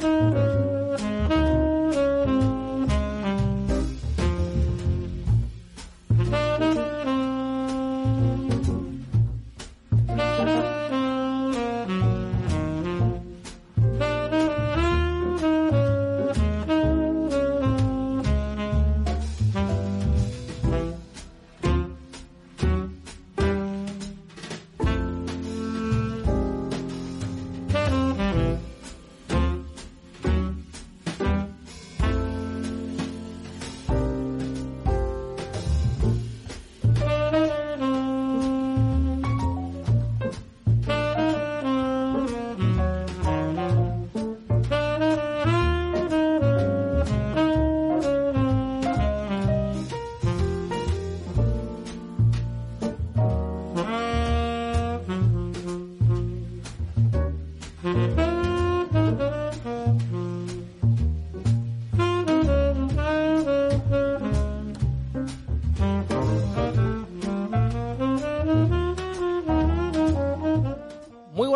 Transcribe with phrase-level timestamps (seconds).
[0.00, 0.53] Mm-hmm.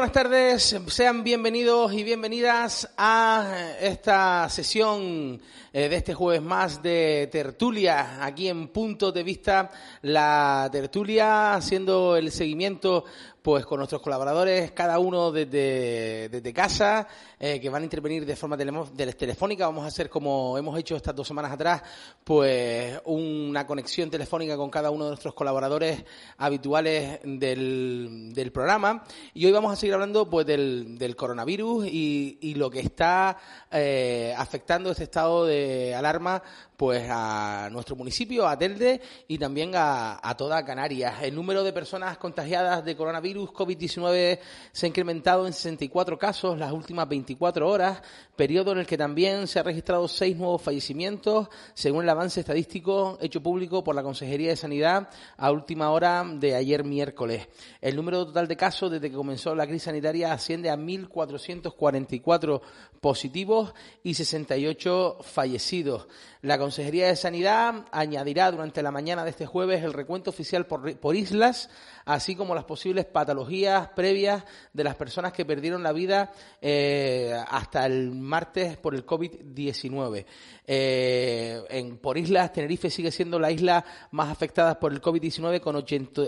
[0.09, 5.39] Buenas tardes, sean bienvenidos y bienvenidas a esta sesión
[5.71, 12.17] eh, de este jueves más de tertulia, aquí en Punto de Vista, la tertulia haciendo
[12.17, 13.05] el seguimiento
[13.49, 17.09] pues con nuestros colaboradores, cada uno desde, desde casa,
[17.41, 19.65] eh, que van a intervenir de forma telefónica.
[19.65, 21.83] Vamos a hacer, como hemos hecho estas dos semanas atrás,
[22.23, 26.05] pues una conexión telefónica con cada uno de nuestros colaboradores
[26.37, 29.03] habituales del, del programa.
[29.33, 33.39] Y hoy vamos a seguir hablando pues del, del coronavirus y, y, lo que está
[33.71, 36.43] eh, afectando este estado de alarma
[36.77, 41.23] pues a nuestro municipio, a Telde y también a, a toda Canarias.
[41.23, 44.39] El número de personas contagiadas de coronavirus COVID-19
[44.73, 48.03] se ha incrementado en 64 casos las últimas 24 horas,
[48.37, 53.19] periodo en el que también se han registrado seis nuevos fallecimientos, según el avance estadístico
[53.21, 57.49] hecho público por la Consejería de Sanidad a última hora de ayer miércoles.
[57.81, 62.61] El número total de casos desde que comenzó la crisis sanitaria asciende a 1.444
[63.01, 66.09] positivos y 68 fallecidos.
[66.41, 71.17] La Consejería de Sanidad añadirá durante la mañana de este jueves el recuento oficial por,
[71.17, 71.69] islas,
[72.05, 76.31] así como las posibles patologías previas de las personas que perdieron la vida
[76.63, 80.27] eh, hasta el martes por el COVID-19.
[80.71, 85.85] Eh, por islas, Tenerife sigue siendo la isla más afectada por el COVID-19 con,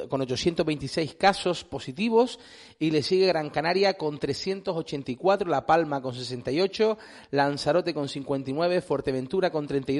[0.09, 2.41] con 826 casos positivos
[2.81, 6.99] y le sigue Gran Canaria con 384, La Palma con 68,
[7.31, 10.00] Lanzarote con 59, Fuerteventura con 32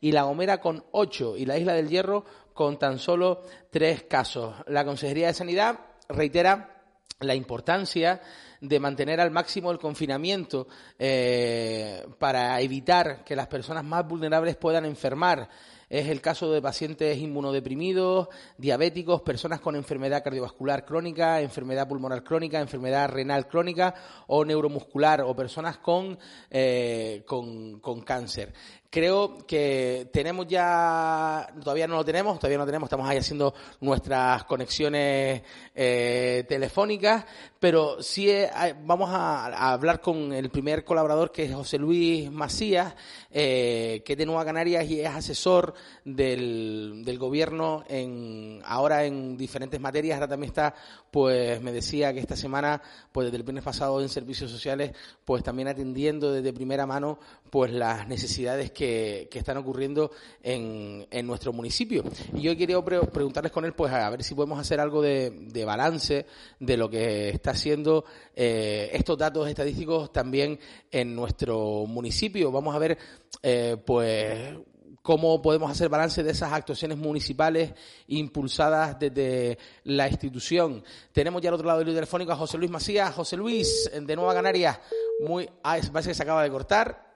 [0.00, 2.24] y La Gomera con 8 y la Isla del Hierro
[2.54, 4.54] con tan solo tres casos.
[4.66, 5.78] La Consejería de Sanidad
[6.08, 6.80] reitera
[7.20, 8.20] la importancia
[8.60, 10.66] de mantener al máximo el confinamiento
[10.98, 15.48] eh, para evitar que las personas más vulnerables puedan enfermar.
[15.88, 22.60] Es el caso de pacientes inmunodeprimidos, diabéticos, personas con enfermedad cardiovascular crónica, enfermedad pulmonar crónica,
[22.60, 23.94] enfermedad renal crónica
[24.28, 26.16] o neuromuscular o personas con,
[26.48, 28.52] eh, con, con cáncer.
[28.92, 33.54] Creo que tenemos ya, todavía no lo tenemos, todavía no lo tenemos, estamos ahí haciendo
[33.80, 35.42] nuestras conexiones
[35.76, 37.24] eh, telefónicas,
[37.60, 38.50] pero sí eh,
[38.84, 42.94] vamos a, a, hablar con el primer colaborador que es José Luis Macías,
[43.30, 49.36] eh, que es de Nueva Canarias y es asesor del, del gobierno en, ahora en
[49.36, 50.74] diferentes materias, ahora también está,
[51.12, 52.82] pues me decía que esta semana,
[53.12, 54.92] pues desde el viernes pasado en servicios sociales,
[55.24, 57.20] pues también atendiendo desde primera mano,
[57.50, 60.10] pues las necesidades que que, están ocurriendo
[60.42, 62.02] en, en, nuestro municipio.
[62.34, 65.30] Y yo quería pre preguntarles con él, pues a ver si podemos hacer algo de,
[65.30, 66.26] de balance
[66.58, 68.04] de lo que está haciendo
[68.34, 70.58] eh, estos datos estadísticos también
[70.90, 72.50] en nuestro municipio.
[72.50, 72.98] Vamos a ver,
[73.42, 74.54] eh, pues
[75.02, 77.72] cómo podemos hacer balance de esas actuaciones municipales
[78.08, 80.82] impulsadas desde la institución.
[81.12, 83.14] Tenemos ya al otro lado del telefónico a José Luis Macías.
[83.14, 84.78] José Luis, de Nueva Canarias.
[85.26, 87.10] Muy, ah, parece que se acaba de cortar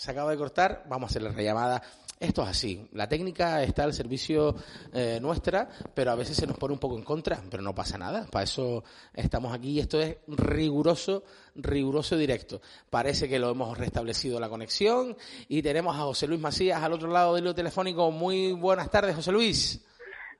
[0.00, 1.82] se acaba de cortar, vamos a hacer la rellamada.
[2.20, 2.86] Esto es así.
[2.92, 4.54] La técnica está al servicio
[4.92, 7.96] eh, nuestra, pero a veces se nos pone un poco en contra, pero no pasa
[7.96, 8.26] nada.
[8.30, 8.84] Para eso
[9.14, 11.24] estamos aquí y esto es riguroso,
[11.54, 12.60] riguroso directo.
[12.90, 15.16] Parece que lo hemos restablecido la conexión
[15.48, 18.10] y tenemos a José Luis Macías al otro lado del telefónico.
[18.10, 19.82] Muy buenas tardes, José Luis.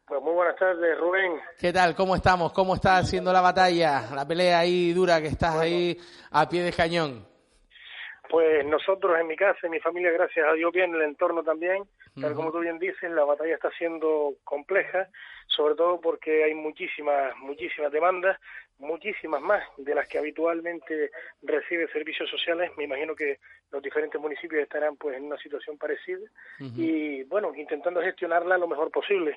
[0.07, 1.33] Pues muy buenas tardes, Rubén.
[1.59, 1.95] ¿Qué tal?
[1.95, 2.53] ¿Cómo estamos?
[2.53, 5.97] ¿Cómo está haciendo la batalla, la pelea ahí dura que estás ahí
[6.31, 7.30] a pie de cañón?
[8.31, 11.83] Pues nosotros en mi casa, en mi familia, gracias a Dios bien, el entorno también,
[12.21, 15.09] tal como tú bien dices, la batalla está siendo compleja,
[15.49, 18.39] sobre todo porque hay muchísimas, muchísimas demandas,
[18.79, 21.11] muchísimas más de las que habitualmente
[21.43, 22.71] recibe servicios sociales.
[22.77, 23.39] Me imagino que
[23.73, 26.31] los diferentes municipios estarán pues en una situación parecida
[26.77, 29.37] y bueno, intentando gestionarla lo mejor posible.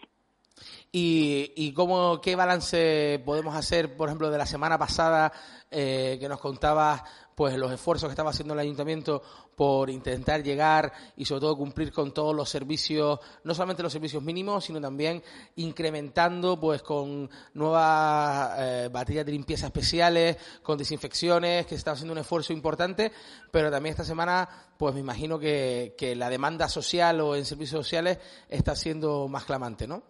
[0.92, 5.34] ¿Y, y cómo, qué balance podemos hacer, por ejemplo, de la semana pasada
[5.72, 7.02] eh, que nos contabas
[7.34, 9.24] pues los esfuerzos que estaba haciendo el ayuntamiento
[9.56, 14.22] por intentar llegar y sobre todo cumplir con todos los servicios, no solamente los servicios
[14.22, 15.24] mínimos, sino también
[15.56, 22.14] incrementando pues con nuevas eh, baterías de limpieza especiales, con desinfecciones, que se está haciendo
[22.14, 23.12] un esfuerzo importante,
[23.50, 24.48] pero también esta semana
[24.78, 29.46] pues me imagino que, que la demanda social o en servicios sociales está siendo más
[29.46, 30.04] clamante, ¿no?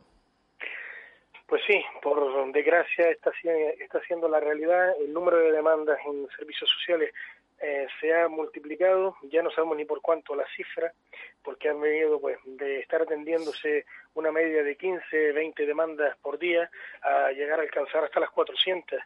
[1.47, 3.31] Pues sí, por desgracia está,
[3.79, 4.95] está siendo la realidad.
[4.99, 7.13] El número de demandas en servicios sociales
[7.61, 10.93] eh, se ha multiplicado, ya no sabemos ni por cuánto la cifra,
[11.43, 13.85] porque han venido pues de estar atendiéndose
[14.15, 16.69] una media de 15, 20 demandas por día
[17.01, 18.99] a llegar a alcanzar hasta las 400.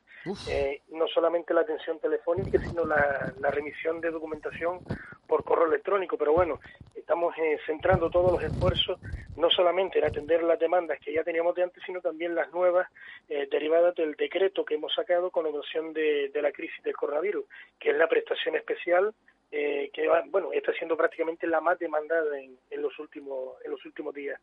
[0.50, 4.80] Eh, no solamente la atención telefónica, sino la, la remisión de documentación
[5.28, 6.60] por correo electrónico, pero bueno,
[6.96, 9.00] estamos eh, centrando todos los esfuerzos
[9.36, 12.90] no solamente en atender las demandas que ya teníamos de antes, sino también las nuevas
[13.30, 17.46] eh, derivadas del decreto que hemos sacado con ocasión de, de la crisis del coronavirus,
[17.80, 19.14] que es la prestación especial
[19.52, 23.86] eh, que bueno está siendo prácticamente la más demandada en, en los últimos en los
[23.86, 24.42] últimos días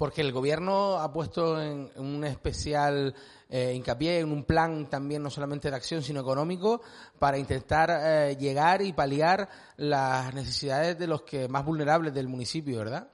[0.00, 3.12] porque el gobierno ha puesto en, un especial
[3.50, 6.80] eh, hincapié en un plan también no solamente de acción sino económico
[7.18, 12.78] para intentar eh, llegar y paliar las necesidades de los que más vulnerables del municipio,
[12.78, 13.08] ¿verdad?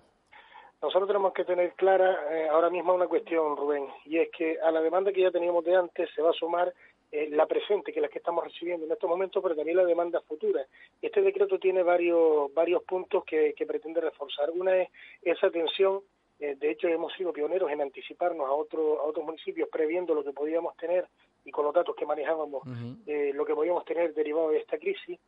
[0.80, 4.70] Nosotros tenemos que tener clara eh, ahora mismo una cuestión, Rubén, y es que a
[4.70, 6.72] la demanda que ya teníamos de antes se va a sumar
[7.10, 10.20] la presente, que es la que estamos recibiendo en estos momentos, pero también la demanda
[10.20, 10.66] futura.
[11.00, 14.50] Este decreto tiene varios varios puntos que, que pretende reforzar.
[14.50, 14.90] Una es
[15.22, 16.02] esa atención
[16.38, 20.22] eh, de hecho, hemos sido pioneros en anticiparnos a, otro, a otros municipios previendo lo
[20.22, 21.06] que podíamos tener
[21.44, 22.62] y con los datos que manejábamos,
[23.06, 25.18] eh, lo que podíamos tener derivado de esta crisis.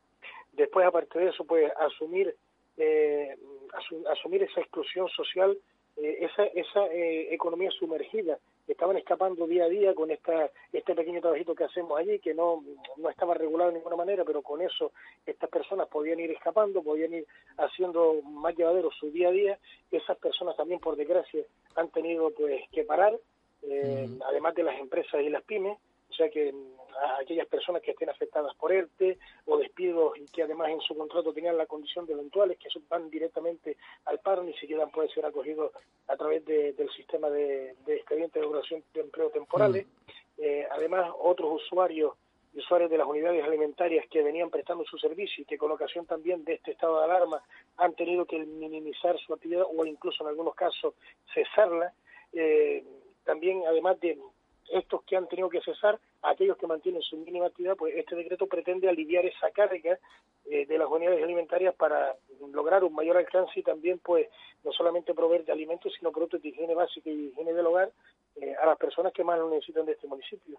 [0.53, 2.35] Después, aparte de eso, pues asumir,
[2.77, 3.37] eh,
[4.11, 5.57] asumir esa exclusión social,
[5.97, 8.39] esa, esa economía sumergida
[8.73, 12.63] estaban escapando día a día con esta, este pequeño trabajito que hacemos allí, que no,
[12.97, 14.93] no estaba regulado de ninguna manera, pero con eso
[15.27, 17.27] estas personas podían ir escapando, podían ir
[17.57, 19.59] haciendo más llevadero su día a día.
[19.91, 21.43] Esas personas también, por desgracia,
[21.77, 23.19] han tenido pues que parar,
[23.63, 25.79] eh, además de las empresas y las pymes,
[26.19, 26.55] sea que
[27.01, 30.97] a aquellas personas que estén afectadas por ERTE o despidos y que además en su
[30.97, 33.77] contrato tenían la condición de eventuales, que van directamente
[34.07, 35.73] al paro, ni siquiera pueden ser acogidos
[36.09, 39.87] a través del sistema de, de expedientes de duración de empleo temporales.
[40.39, 42.15] Eh, además, otros usuarios
[42.55, 46.07] y usuarios de las unidades alimentarias que venían prestando su servicio y que con ocasión
[46.07, 47.43] también de este estado de alarma
[47.77, 50.95] han tenido que minimizar su actividad o incluso en algunos casos
[51.33, 51.93] cesarla.
[52.33, 52.85] Eh,
[53.25, 54.19] también, además de
[54.71, 58.47] estos que han tenido que cesar, aquellos que mantienen su mínima actividad, pues este decreto
[58.47, 59.99] pretende aliviar esa carga
[60.47, 62.17] eh, de las unidades alimentarias para
[62.53, 64.29] lograr un mayor alcance y también, pues,
[64.65, 67.93] no solamente proveer de alimentos, sino productos de higiene básica y higiene del hogar
[68.37, 70.59] eh, a las personas que más lo necesitan de este municipio.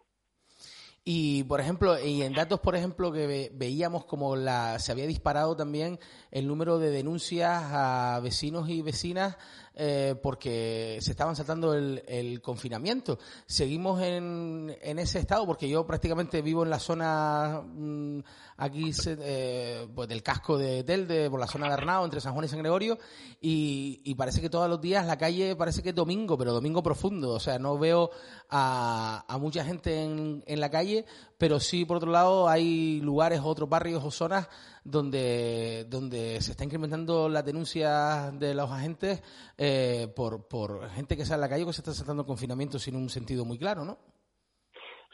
[1.03, 5.55] Y, por ejemplo, y en datos, por ejemplo, que veíamos como la, se había disparado
[5.55, 5.97] también
[6.29, 9.37] el número de denuncias a vecinos y vecinas
[9.81, 13.17] eh, porque se estaban saltando el, confinamiento.
[13.45, 18.19] Seguimos en, en, ese estado porque yo prácticamente vivo en la zona mm,
[18.57, 22.43] aquí eh, pues del casco de Telde, por la zona de Arnao, entre San Juan
[22.43, 22.99] y San Gregorio,
[23.39, 26.83] y, y, parece que todos los días la calle parece que es domingo, pero domingo
[26.83, 27.31] profundo.
[27.31, 28.11] O sea, no veo
[28.49, 31.05] a, a mucha gente en, en la calle,
[31.39, 34.49] pero sí, por otro lado, hay lugares, otros barrios o zonas
[34.83, 39.23] donde, donde se está incrementando la denuncia de los agentes
[39.57, 42.97] eh, por, por gente que sale a la calle que se está saltando confinamiento sin
[42.97, 43.97] un sentido muy claro, ¿no?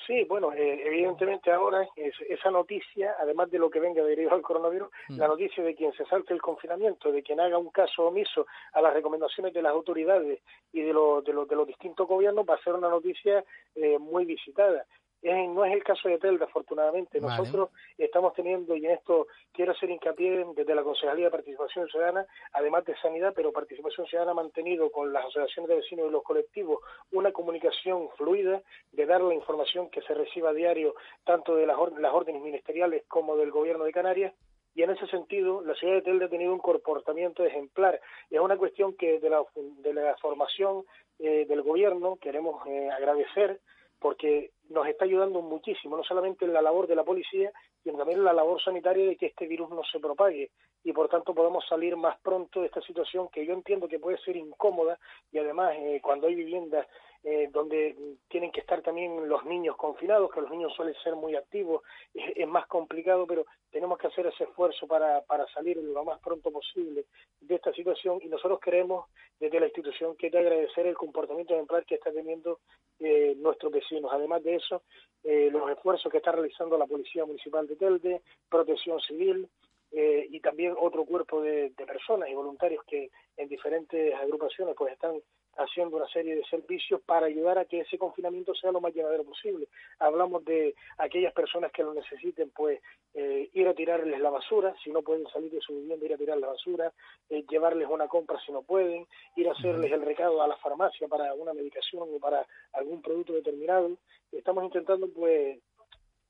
[0.05, 4.89] Sí, bueno, eh, evidentemente ahora esa noticia, además de lo que venga derivado del coronavirus,
[5.09, 5.17] mm.
[5.17, 8.81] la noticia de quien se salte el confinamiento, de quien haga un caso omiso a
[8.81, 10.41] las recomendaciones de las autoridades
[10.71, 14.25] y de, lo, de, de los distintos gobiernos, va a ser una noticia eh, muy
[14.25, 14.85] visitada.
[15.25, 17.19] No es el caso de Telda, afortunadamente.
[17.19, 22.25] Nosotros estamos teniendo, y en esto quiero hacer hincapié desde la Concejalía de Participación Ciudadana,
[22.53, 26.23] además de Sanidad, pero Participación Ciudadana ha mantenido con las asociaciones de vecinos y los
[26.23, 26.79] colectivos
[27.11, 31.77] una comunicación fluida de dar la información que se reciba a diario tanto de las,
[31.97, 34.33] las órdenes ministeriales como del Gobierno de Canarias
[34.75, 37.99] y en ese sentido la ciudad de Telde ha tenido un comportamiento ejemplar.
[38.29, 40.83] Es una cuestión que de la, de la formación
[41.17, 43.61] eh, del gobierno queremos eh, agradecer
[44.05, 47.51] porque nos está ayudando muchísimo, no solamente en la labor de la policía,
[47.83, 50.51] sino también en la labor sanitaria de que este virus no se propague.
[50.83, 54.19] Y por tanto podemos salir más pronto de esta situación que yo entiendo que puede
[54.19, 54.99] ser incómoda
[55.31, 56.85] y además eh, cuando hay viviendas
[57.27, 57.95] eh, donde
[58.27, 61.81] tienen que estar también los niños confinados, que los niños suelen ser muy activos,
[62.13, 66.51] es, más complicado, pero tenemos que hacer ese esfuerzo para, para salir lo más pronto
[66.51, 67.05] posible
[67.41, 69.07] de esta situación y nosotros queremos
[69.39, 72.59] desde la institución que te agradecer el comportamiento ejemplar que está teniendo
[72.99, 74.11] eh, nuestros vecinos.
[74.13, 74.83] Además de eso,
[75.23, 79.49] eh, los esfuerzos que está realizando la Policía Municipal de Telde, Protección Civil,
[79.91, 85.21] eh, y también otro cuerpo de, personas y voluntarios que en diferentes agrupaciones pues están
[85.57, 89.23] haciendo una serie de servicios para ayudar a que ese confinamiento sea lo más llevadero
[89.23, 89.67] posible.
[89.99, 92.81] Hablamos de aquellas personas que lo necesiten, pues
[93.13, 96.17] eh, ir a tirarles la basura, si no pueden salir de su vivienda, ir a
[96.17, 96.91] tirar la basura,
[97.29, 101.07] eh, llevarles una compra si no pueden, ir a hacerles el recado a la farmacia
[101.07, 103.91] para una medicación o para algún producto determinado.
[104.31, 105.59] Estamos intentando pues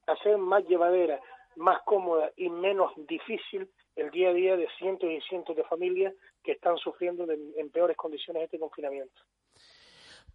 [0.07, 1.19] hacer más llevadera
[1.55, 6.13] más cómoda y menos difícil el día a día de cientos y cientos de familias
[6.43, 9.21] que están sufriendo en peores condiciones este confinamiento.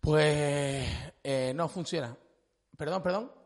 [0.00, 2.16] Pues eh, no funciona.
[2.76, 3.39] Perdón, perdón.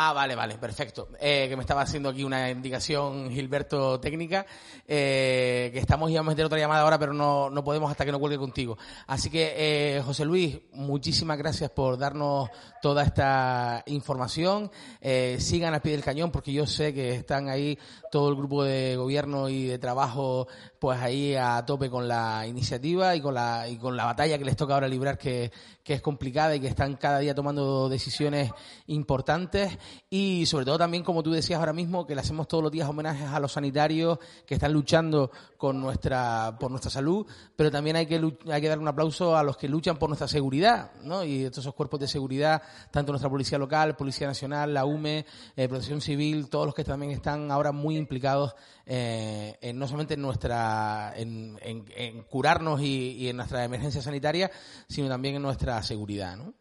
[0.00, 1.08] Ah, vale, vale, perfecto.
[1.18, 4.46] Eh, que me estaba haciendo aquí una indicación Gilberto técnica,
[4.86, 8.12] eh, que estamos íbamos a meter otra llamada ahora, pero no, no podemos hasta que
[8.12, 8.78] no cuelgue contigo.
[9.08, 12.48] Así que, eh, José Luis, muchísimas gracias por darnos
[12.80, 14.70] toda esta información.
[15.00, 17.76] Eh, sigan al pie del cañón, porque yo sé que están ahí
[18.12, 20.46] todo el grupo de gobierno y de trabajo,
[20.78, 24.44] pues ahí a tope con la iniciativa y con la, y con la batalla que
[24.44, 25.50] les toca ahora librar, que,
[25.88, 28.52] que es complicada y que están cada día tomando decisiones
[28.88, 29.78] importantes
[30.10, 32.86] y sobre todo también, como tú decías ahora mismo, que le hacemos todos los días
[32.86, 37.26] homenajes a los sanitarios que están luchando con nuestra, por nuestra salud,
[37.56, 38.16] pero también hay que,
[38.52, 41.24] hay que dar un aplauso a los que luchan por nuestra seguridad, ¿no?
[41.24, 45.24] Y todos esos cuerpos de seguridad, tanto nuestra Policía Local, Policía Nacional, la UME,
[45.56, 48.54] eh, Protección Civil, todos los que también están ahora muy implicados
[48.84, 54.50] eh, en, no solamente en nuestra, en, en, curarnos y, y en nuestra emergencia sanitaria,
[54.86, 56.54] sino también en nuestra seguridad, ¿no?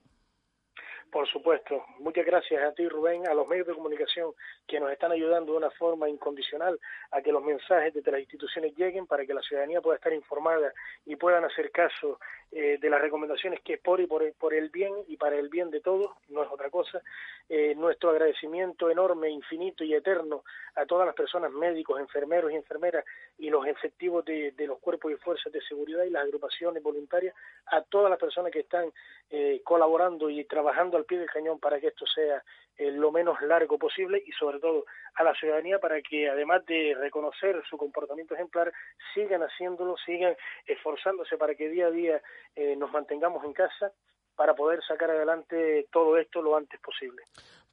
[1.12, 1.84] Por supuesto.
[2.00, 4.34] Muchas gracias a ti, Rubén, a los medios de comunicación
[4.68, 6.80] que nos están ayudando de una forma incondicional
[7.12, 10.74] a que los mensajes desde las instituciones lleguen para que la ciudadanía pueda estar informada
[11.06, 12.20] y puedan hacer caso
[12.52, 15.38] eh, de las recomendaciones que es por y por el, por el, bien y para
[15.38, 17.02] el bien de todos, no es otra cosa.
[17.50, 20.44] Eh, nuestro agradecimiento enorme, infinito y eterno
[20.76, 23.06] a todas las personas, médicos, enfermeros y enfermeras
[23.38, 27.36] y los efectivos de, los cuerpos y fuerzas de seguridad y las agrupaciones voluntarias,
[27.68, 28.92] a todas las personas que están
[29.30, 32.44] eh, colaborando y trabajando al pie del cañón para que esto sea
[32.78, 37.62] lo menos largo posible y sobre todo a la ciudadanía para que además de reconocer
[37.70, 38.72] su comportamiento ejemplar
[39.14, 42.22] sigan haciéndolo, sigan esforzándose para que día a día
[42.56, 43.92] eh, nos mantengamos en casa
[44.36, 47.24] para poder sacar adelante todo esto lo antes posible.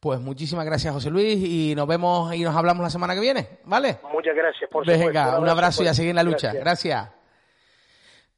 [0.01, 3.61] Pues muchísimas gracias, José Luis, y nos vemos y nos hablamos la semana que viene,
[3.65, 3.99] ¿vale?
[4.13, 6.53] Muchas gracias, por Venga, un abrazo, y a seguir en la lucha.
[6.53, 7.24] gracias.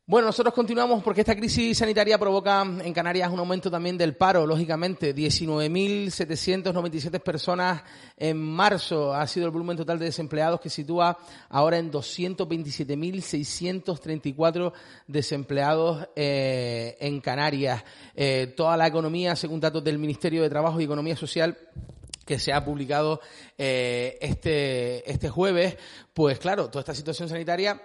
[0.09, 4.47] Bueno, nosotros continuamos porque esta crisis sanitaria provoca en Canarias un aumento también del paro,
[4.47, 5.13] lógicamente.
[5.13, 7.83] 19.797 personas
[8.17, 14.73] en marzo ha sido el volumen total de desempleados que sitúa ahora en 227.634
[15.09, 17.83] desempleados eh, en Canarias.
[18.15, 21.59] Eh, toda la economía, según datos del Ministerio de Trabajo y Economía Social,
[22.25, 23.21] que se ha publicado
[23.59, 25.77] eh, este, este jueves,
[26.15, 27.83] pues claro, toda esta situación sanitaria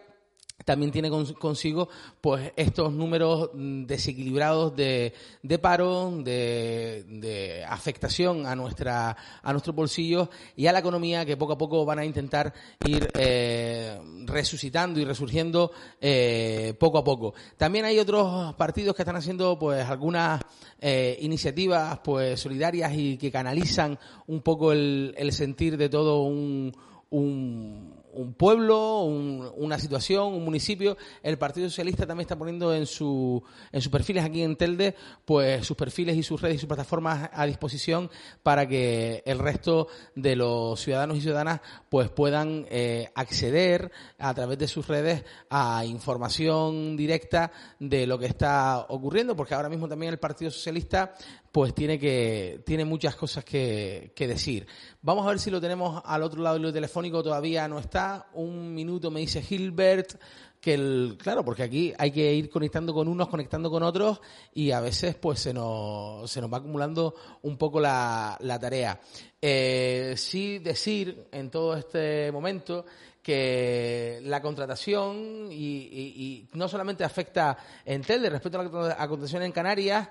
[0.66, 1.90] también tiene consigo
[2.20, 9.76] pues estos números mm, desequilibrados de, de paro, de, de, afectación a nuestra a nuestros
[9.76, 12.54] bolsillos y a la economía que poco a poco van a intentar
[12.86, 17.34] ir eh, resucitando y resurgiendo eh, poco a poco.
[17.58, 20.42] También hay otros partidos que están haciendo pues algunas
[20.80, 26.74] eh, iniciativas pues solidarias y que canalizan un poco el, el sentir de todo un,
[27.12, 30.98] un un pueblo, una situación, un municipio.
[31.24, 33.42] El Partido Socialista también está poniendo en, su,
[33.72, 37.30] en sus perfiles aquí en Telde, pues sus perfiles y sus redes y sus plataformas
[37.34, 38.10] a disposición
[38.44, 44.58] para que el resto de los ciudadanos y ciudadanas pues puedan eh, acceder a través
[44.58, 50.14] de sus redes a información directa de lo que está ocurriendo, porque ahora mismo también
[50.14, 51.14] el Partido Socialista
[51.52, 54.68] pues tiene que tiene muchas cosas que, que decir.
[55.02, 58.30] Vamos a ver si lo tenemos al otro lado del telefónico, todavía no está.
[58.34, 60.16] Un minuto me dice Gilbert
[60.62, 64.22] que el, claro, porque aquí hay que ir conectando con unos, conectando con otros
[64.54, 69.02] y a veces pues se nos, se nos va acumulando un poco la, la tarea.
[69.42, 72.86] Eh, sí decir en todo este momento
[73.22, 80.10] que la contratación y, no solamente afecta en Telde, respecto a la contratación en Canarias,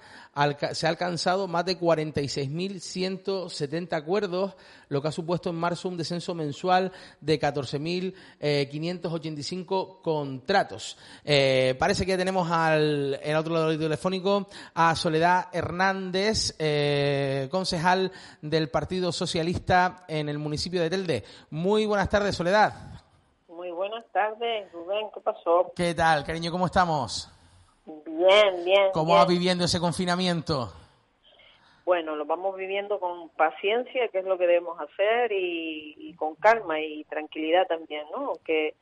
[0.73, 4.55] se ha alcanzado más de 46.170 acuerdos,
[4.91, 10.99] lo que ha supuesto en marzo un descenso mensual de 14.585 contratos.
[11.25, 18.13] Eh, parece que tenemos al en otro lado del telefónico a Soledad Hernández, eh, concejal
[18.43, 21.25] del Partido Socialista en el municipio de Telde.
[21.49, 23.01] Muy buenas tardes, Soledad
[23.81, 25.73] buenas tardes, Rubén, ¿qué pasó?
[25.75, 26.53] ¿Qué tal, cariño?
[26.53, 27.31] ¿Cómo estamos?
[27.87, 28.91] Bien, bien.
[28.93, 30.71] ¿Cómo va viviendo ese confinamiento?
[31.91, 36.81] Bueno, lo vamos viviendo con paciencia, que es lo que debemos hacer, y, con calma
[36.81, 38.35] y tranquilidad también, ¿no?
[38.45, 38.75] Que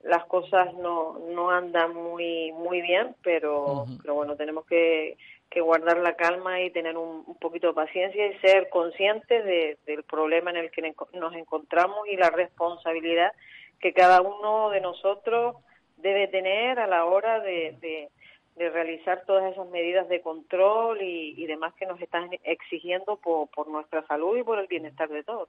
[0.00, 5.18] las cosas no, no andan muy muy bien, pero, pero bueno, tenemos que,
[5.50, 9.76] que guardar la calma y tener un, un poquito de paciencia y ser conscientes de,
[9.84, 13.30] del problema en el que nos encontramos y la responsabilidad
[13.78, 15.56] que cada uno de nosotros
[15.98, 18.08] debe tener a la hora de, de,
[18.56, 24.06] realizar todas esas medidas de control y, demás que nos están exigiendo por, por, nuestra
[24.06, 25.48] salud y por el bienestar de todos.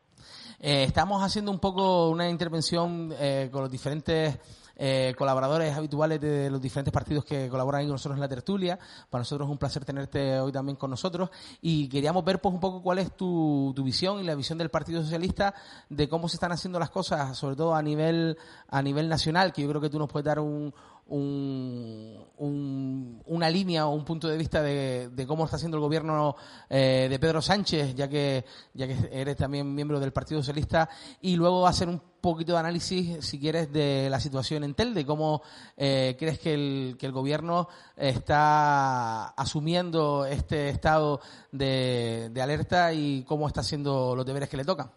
[0.59, 4.38] Eh, estamos haciendo un poco una intervención eh, con los diferentes
[4.77, 8.77] eh, colaboradores habituales de los diferentes partidos que colaboran con nosotros en la tertulia.
[9.09, 11.29] Para nosotros es un placer tenerte hoy también con nosotros
[11.62, 14.69] y queríamos ver pues un poco cuál es tu, tu visión y la visión del
[14.69, 15.53] Partido Socialista
[15.89, 19.62] de cómo se están haciendo las cosas, sobre todo a nivel a nivel nacional, que
[19.62, 20.74] yo creo que tú nos puedes dar un,
[21.07, 22.25] un,
[23.27, 26.35] una línea o un punto de vista de, cómo está haciendo el gobierno
[26.69, 28.43] eh, de Pedro Sánchez, ya que,
[28.74, 30.89] ya que eres también miembro del Partido Socialista,
[31.21, 35.43] y luego hacer un poquito de análisis, si quieres, de la situación en Telde, cómo
[35.77, 41.19] eh, crees que el, que el gobierno está asumiendo este estado
[41.51, 44.89] de, de alerta y cómo está haciendo los deberes que le tocan.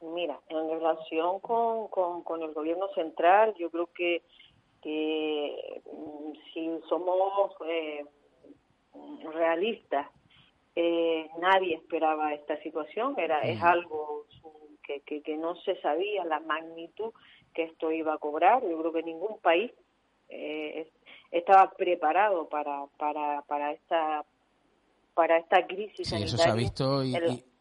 [0.00, 4.22] Mira, en relación con, con, con el gobierno central, yo creo que
[4.84, 8.04] que mm, si somos eh,
[9.32, 10.06] realistas,
[10.76, 14.26] eh, nadie esperaba esta situación, era es algo
[14.82, 17.12] que, que, no se sabía la magnitud
[17.54, 18.62] que esto iba a cobrar.
[18.62, 19.72] Yo creo que ningún país
[20.28, 20.86] eh,
[21.30, 24.24] estaba preparado para, para, para esta
[25.14, 26.08] para esta crisis.
[26.08, 27.16] Sí, eso se ha visto y,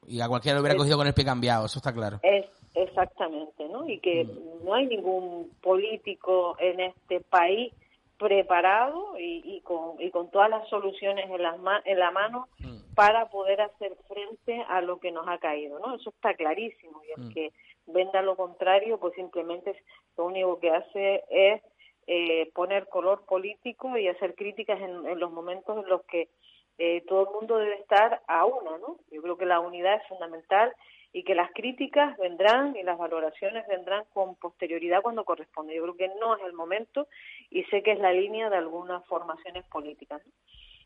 [0.08, 2.20] y, a cualquiera lo hubiera cogido con el pie cambiado, eso está claro.
[2.24, 3.88] Es, Exactamente, ¿no?
[3.88, 4.66] Y que mm.
[4.66, 7.74] no hay ningún político en este país
[8.18, 11.56] preparado y, y, con, y con todas las soluciones en, las
[11.86, 12.94] en la mano mm.
[12.96, 15.96] para poder hacer frente a lo que nos ha caído, ¿no?
[15.96, 17.34] Eso está clarísimo y el mm.
[17.34, 17.52] que
[17.88, 19.76] venda lo contrario, pues simplemente
[20.18, 21.62] lo único que hace es
[22.08, 26.30] eh, poner color político y hacer críticas en, los momentos en los que
[26.78, 28.98] eh, todo el mundo debe estar a uno, ¿no?
[29.12, 30.74] Yo creo que la unidad es fundamental
[31.14, 35.76] y que las críticas vendrán y las valoraciones vendrán con posterioridad cuando corresponde.
[35.76, 37.08] Yo creo que no es el momento
[37.52, 40.24] y sé que es la línea de algunas formaciones políticas.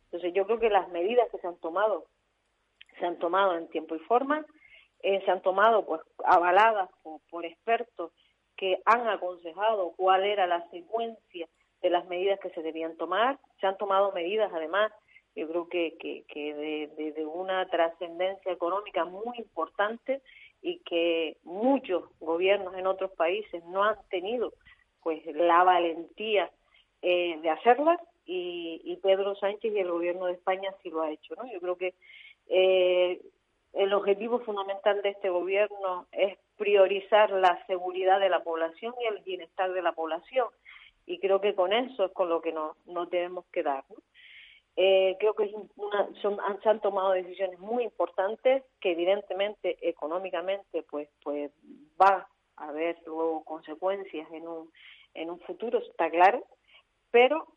[0.03, 2.05] Entonces yo creo que las medidas que se han tomado
[2.99, 4.43] se han tomado en tiempo y forma,
[5.03, 8.11] eh, se han tomado pues avaladas por, por expertos
[8.55, 11.47] que han aconsejado cuál era la secuencia
[11.81, 14.91] de las medidas que se debían tomar, se han tomado medidas además
[15.37, 20.21] yo creo que, que, que de, una trascendencia económica muy importante
[20.63, 24.53] y que muchos gobiernos en otros países no han tenido
[25.03, 26.49] pues la valentía
[27.03, 31.11] eh, de hacerlas y, y, Pedro Sánchez y el gobierno de España sí lo ha
[31.11, 31.93] hecho no yo creo que
[32.47, 33.21] eh,
[33.73, 39.23] el objetivo fundamental de este gobierno es priorizar la seguridad de la población y el
[39.23, 40.47] bienestar de la población
[41.05, 43.97] y creo que con eso es con lo que nos, nos debemos quedar ¿no?
[44.79, 51.09] Eh, creo que una, son, se han tomado decisiones muy importantes que evidentemente económicamente pues
[51.23, 51.51] pues
[51.99, 54.71] va a haber luego consecuencias en un
[55.15, 56.45] en un futuro está claro
[57.09, 57.47] pero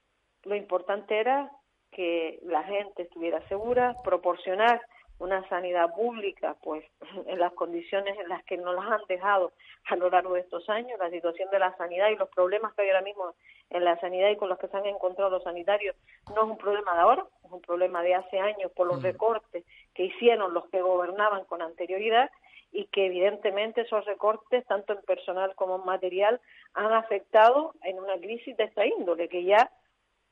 [0.45, 1.53] lo importante era
[1.93, 4.81] que la gente estuviera segura proporcionar
[5.21, 6.85] una sanidad pública, pues
[7.27, 9.53] en las condiciones en las que nos las han dejado
[9.89, 12.83] a lo largo de estos años, la situación de la sanidad y los problemas que
[12.83, 13.35] hay ahora mismo
[13.71, 15.95] en la sanidad y con los que se han encontrado los sanitarios
[16.35, 19.65] no es un problema de ahora, es un problema de hace años por los recortes
[19.95, 22.31] que hicieron los que gobernaban con anterioridad
[22.73, 26.41] y que evidentemente esos recortes, tanto en personal como en material,
[26.75, 29.71] han afectado en una crisis de esta índole, que ya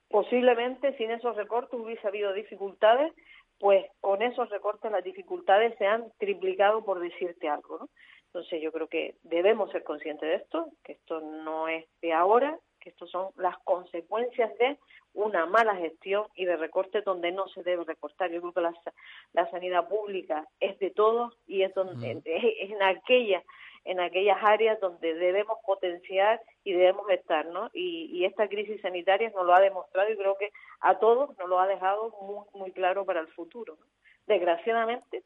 [0.08, 3.12] posiblemente sin esos recortes hubiese habido dificultades
[3.58, 7.88] pues con esos recortes las dificultades se han triplicado por decirte algo, ¿no?
[8.26, 12.58] Entonces yo creo que debemos ser conscientes de esto, que esto no es de ahora,
[12.78, 14.78] que esto son las consecuencias de
[15.14, 18.30] una mala gestión y de recortes donde no se debe recortar.
[18.30, 18.74] Yo creo que la,
[19.32, 23.42] la sanidad pública es de todos y es, donde, es en aquellas
[23.88, 27.70] en aquellas áreas donde debemos potenciar y debemos estar, ¿no?
[27.72, 31.58] Y, esta crisis sanitaria nos lo ha demostrado y creo que a todos nos lo
[31.58, 33.78] ha dejado muy, muy claro para el futuro.
[34.26, 35.22] Desgraciadamente,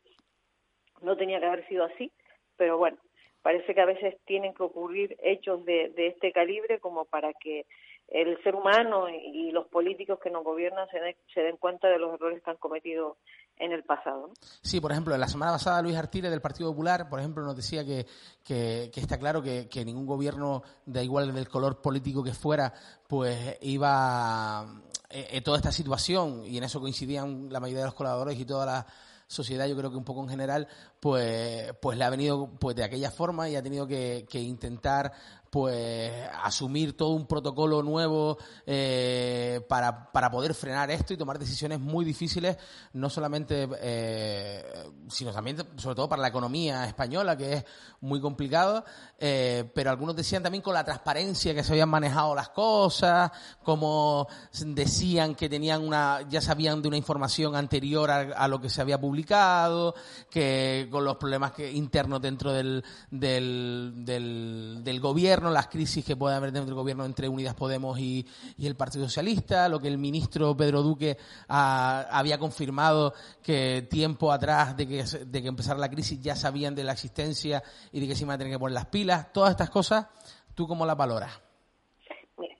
[1.01, 2.12] no tenía que haber sido así,
[2.57, 2.98] pero bueno,
[3.42, 7.66] parece que a veces tienen que ocurrir hechos de, este calibre como para que
[8.07, 12.14] el ser humano y los políticos que nos gobiernan se, se den cuenta de los
[12.14, 13.16] errores que han cometido
[13.59, 14.31] en el pasado.
[14.62, 17.85] Sí, por ejemplo, la semana pasada Luis Artire del Partido Popular, por ejemplo, nos decía
[17.85, 18.07] que,
[18.45, 22.73] que, está claro que, ningún gobierno, da igual del color político que fuera,
[23.07, 24.67] pues iba
[25.11, 28.45] eh, eh, toda esta situación, y en eso coincidían la mayoría de los colaboradores y
[28.45, 28.87] toda la
[29.27, 30.69] sociedad, yo creo que un poco en general,
[31.01, 35.12] pues, pues le ha venido pues de aquella forma y ha tenido que, que intentar
[35.53, 36.11] pues
[36.43, 42.07] asumir todo un protocolo nuevo eh, para, para, poder frenar esto y tomar decisiones muy
[42.07, 42.57] difíciles,
[42.95, 44.65] no solamente, eh,
[45.09, 47.65] sino también, sobre todo para la economía española, que es
[48.01, 48.83] muy complicado,
[49.19, 53.31] eh, pero algunos decían también con la transparencia que se habían manejado las cosas,
[53.62, 58.81] como decían que tenían una, ya sabían de una información anterior a, lo que se
[58.81, 59.95] había publicado,
[60.31, 66.16] que con los problemas que, internos dentro del, del, del, del gobierno, las crisis que
[66.16, 68.26] puede haber dentro del gobierno entre Unidas Podemos y,
[68.62, 71.16] el Partido Socialista, lo que el ministro Pedro Duque
[71.48, 76.85] había confirmado que tiempo atrás de que, de que empezara la crisis ya sabían de
[76.85, 79.33] la existencia y de que se iban a tener que poner las pilas.
[79.33, 80.07] Todas estas cosas,
[80.55, 81.42] ¿tú cómo las valoras?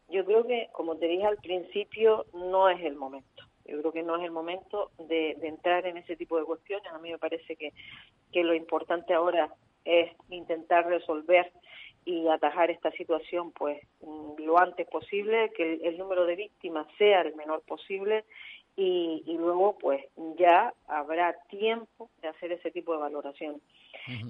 [0.09, 3.45] yo creo que, como te dije al principio, no es el momento.
[3.65, 6.93] Yo creo que no es el momento de, entrar en ese tipo de cuestiones.
[6.93, 9.51] A mí me parece que lo importante ahora
[9.85, 11.51] es intentar resolver
[12.05, 17.23] y atajar esta situación pues mm, lo antes posible, que el, número de víctimas sea
[17.23, 18.25] el menor posible
[18.77, 20.05] y, y, luego pues
[20.39, 23.61] ya habrá tiempo de hacer ese tipo de valoración.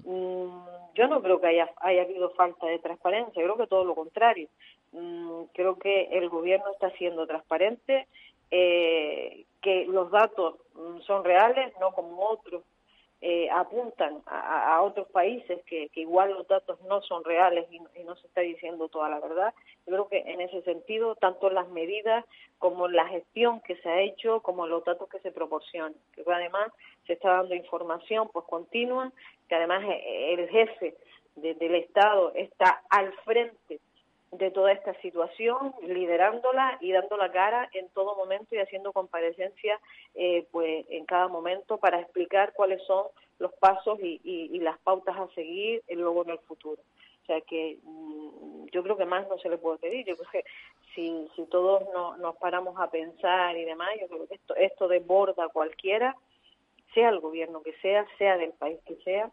[0.04, 3.94] Mm, yo no creo que haya, haya habido falta de transparencia, creo que todo lo
[3.94, 4.48] contrario.
[4.92, 8.06] Mm, creo que el gobierno está siendo transparente,
[8.50, 10.56] eh, que los datos
[11.06, 12.64] son reales, no como otros
[13.24, 18.26] eh, apuntan a, otros países que, igual los datos no son reales y, no se
[18.26, 19.54] está diciendo toda la verdad.
[19.86, 22.24] Yo creo que en ese sentido, tanto las medidas
[22.58, 26.72] como la gestión que se ha hecho, como los datos que se proporcionan, que además
[27.06, 29.12] se está dando información pues continua,
[29.48, 30.96] que además eh, el jefe
[31.36, 33.78] del Estado está al frente
[34.32, 39.78] de toda esta situación, liderándola y dando la cara en todo momento y haciendo comparecencias
[40.14, 43.06] eh, pues en cada momento para explicar cuáles son
[43.38, 46.80] los pasos y, y, las pautas a seguir luego en el futuro.
[47.22, 50.06] O sea que mm, yo creo que más no se le puede pedir.
[50.06, 50.44] Yo creo que
[50.94, 54.88] si, si todos no, nos paramos a pensar y demás, yo creo que esto, esto
[54.88, 56.16] desborda a cualquiera,
[56.94, 59.30] sea el gobierno que sea, sea del país que sea.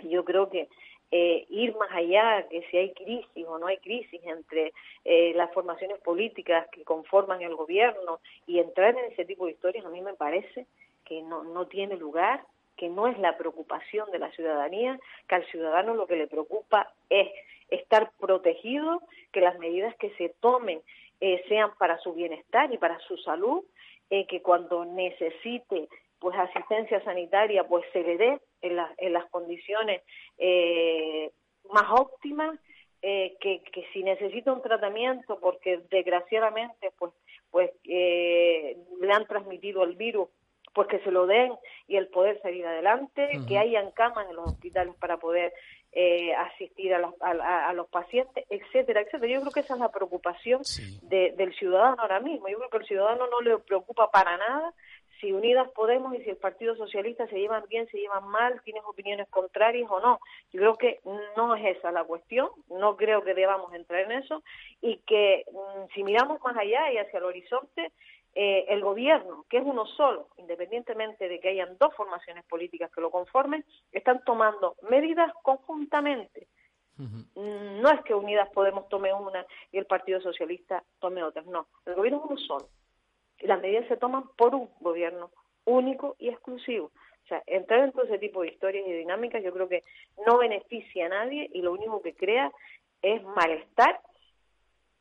[0.00, 0.68] Yo creo que
[1.16, 4.72] eh, ir más allá, que si hay crisis o no hay crisis entre
[5.04, 9.84] eh, las formaciones políticas que conforman el gobierno y entrar en ese tipo de historias,
[9.84, 10.66] a mí me parece
[11.04, 12.42] que no, no tiene lugar,
[12.76, 14.98] que no es la preocupación de la ciudadanía,
[15.28, 17.28] que al ciudadano lo que le preocupa es
[17.68, 19.00] estar protegido,
[19.30, 20.80] que las medidas que se tomen
[21.20, 23.62] eh, sean para su bienestar y para su salud,
[24.10, 25.88] que cuando necesite
[26.24, 30.00] pues asistencia sanitaria pues se le dé en, en las condiciones
[30.38, 31.30] eh,
[31.70, 32.58] más óptimas
[33.02, 37.12] eh, que, que, si necesita un tratamiento porque desgraciadamente pues
[37.50, 40.30] pues eh, le han transmitido el virus
[40.72, 41.52] pues que se lo den
[41.88, 45.52] y el poder salir adelante, que hayan camas en los hospitales para poder
[45.92, 49.32] eh, asistir a los, a, los pacientes, etcétera, etcétera.
[49.32, 50.62] Yo creo que esa es la preocupación
[51.02, 52.48] del ciudadano ahora mismo.
[52.48, 54.74] Yo creo que el ciudadano no le preocupa para nada
[55.24, 58.82] si Unidas Podemos y si el Partido Socialista se llevan bien, se llevan mal, tienen
[58.84, 60.20] opiniones contrarias o no.
[60.52, 61.00] Yo creo que
[61.34, 64.42] no es esa la cuestión, no creo que debamos entrar en eso
[64.82, 67.92] y que mm, si miramos más allá y hacia el horizonte,
[68.34, 73.00] eh, el gobierno, que es uno solo, independientemente de que hayan dos formaciones políticas que
[73.00, 76.48] lo conformen, están tomando medidas conjuntamente.
[77.34, 81.66] No es que Unidas Podemos tome una y el Partido Socialista tome otras, no.
[81.86, 82.68] El gobierno es uno solo
[83.40, 85.30] las medidas se toman por un gobierno
[85.64, 86.90] único y exclusivo.
[87.24, 89.82] O sea, entrar en todo ese tipo de historias y dinámicas yo creo que
[90.26, 92.52] no beneficia a nadie y lo único que crea
[93.00, 94.00] es malestar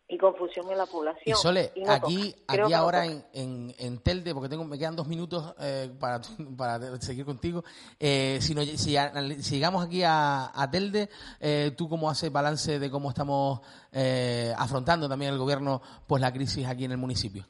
[0.08, 1.38] y confusión en la población.
[1.38, 5.92] Y Sole, aquí, aquí ahora en, en, Telde, porque tengo, me quedan dos minutos eh,
[6.00, 6.22] para,
[6.58, 7.64] para seguir contigo,
[8.00, 13.10] eh, si, si, llegamos aquí a, a Telde, eh, ¿tú cómo haces balance de cómo
[13.10, 17.46] estamos eh, afrontando también el gobierno pues la crisis aquí en el municipio?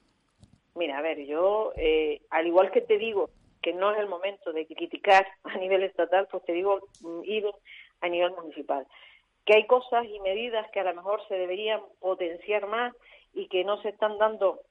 [0.75, 1.73] Mira, a ver, yo,
[2.29, 3.29] al igual que te digo
[3.63, 7.45] que no es el momento de criticar a nivel estatal, pues te digo mm, ir
[8.01, 8.85] a nivel municipal.
[9.45, 12.93] Que hay cosas y medidas que a lo mejor se deberían potenciar más
[13.33, 14.61] y que no se están dando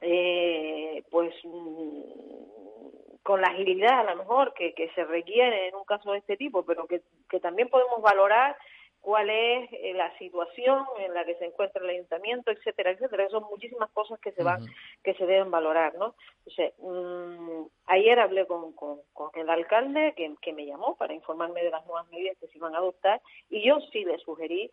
[0.00, 5.84] eh, pues mm, con la agilidad a lo mejor que, que se requiere en un
[5.84, 8.56] caso de este tipo, pero que, que también podemos valorar
[9.00, 13.28] cuál es eh, la situación en la que se encuentra el ayuntamiento, etcétera, etcétera.
[13.30, 14.64] Son muchísimas cosas que se van,
[15.02, 16.14] que se deben valorar, ¿no?
[16.38, 19.00] Entonces, mm, ayer hablé con, con,
[19.34, 22.74] el alcalde que, que, me llamó para informarme de las nuevas medidas que se iban
[22.74, 24.70] a adoptar y yo sí le sugerí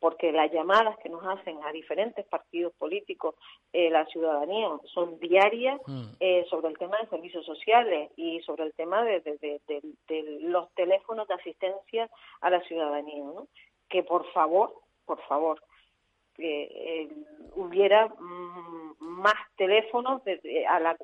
[0.00, 3.34] porque las llamadas que nos hacen a diferentes partidos políticos,
[3.72, 6.04] eh, la ciudadanía, son diarias mm.
[6.20, 11.26] eh, sobre el tema de servicios sociales y sobre el tema de, de, los teléfonos
[11.28, 12.08] de asistencia
[12.40, 13.24] a la ciudadanía.
[13.24, 13.48] ¿no?
[13.88, 14.72] Que por favor,
[15.04, 15.60] por favor,
[16.38, 17.08] eh,
[17.54, 20.22] hubiera mm, más teléfonos
[20.68, 20.96] a,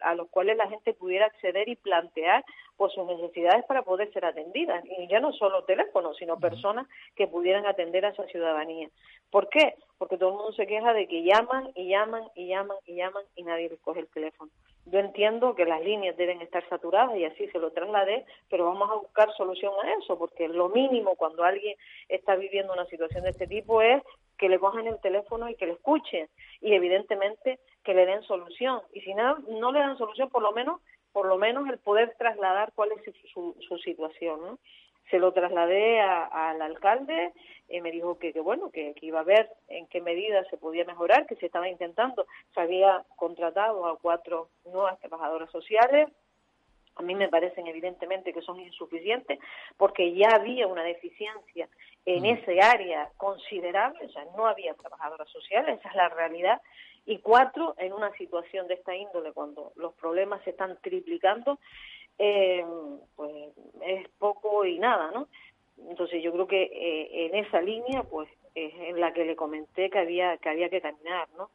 [0.00, 2.44] a, los cuales la gente pudiera acceder y plantear
[2.76, 4.84] pues sus necesidades para poder ser atendidas.
[4.98, 8.88] Y ya no solo teléfonos sino personas que pudieran atender a esa ciudadanía.
[9.30, 9.74] ¿por qué?
[9.98, 13.22] porque todo el mundo se queja de que llaman y llaman y llaman y llaman
[13.36, 14.50] y nadie les coge el teléfono
[14.86, 18.90] yo entiendo que las líneas deben estar saturadas y así se lo trasladé, pero vamos
[18.90, 21.76] a buscar solución a eso, porque lo mínimo cuando alguien
[22.08, 24.02] está viviendo una situación de este tipo es
[24.36, 26.28] que le cojan el teléfono y que le escuchen
[26.62, 30.52] y evidentemente que le den solución y si no, no le dan solución por lo
[30.52, 30.80] menos
[31.12, 34.58] por lo menos el poder trasladar cuál es su, su, situación ¿no?
[35.10, 37.32] Se lo trasladé al alcalde
[37.68, 40.56] y me dijo que, que bueno que, que, iba a ver en qué medida se
[40.56, 46.08] podía mejorar que se estaba intentando se había contratado a cuatro nuevas trabajadoras sociales
[46.96, 49.38] a mí me parecen evidentemente que son insuficientes
[49.76, 51.68] porque ya había una deficiencia
[52.04, 52.26] en mm.
[52.26, 56.60] ese área considerable, o sea, no había trabajadoras sociales, esa es la realidad,
[57.06, 61.58] y cuatro, en una situación de esta índole, cuando los problemas se están triplicando,
[62.20, 62.64] eh,
[63.16, 63.32] pues
[63.82, 65.28] es poco y nada, ¿no?
[65.88, 69.88] Entonces yo creo que eh, en esa línea, pues es en la que le comenté
[69.88, 71.50] que había que había que caminar, ¿no?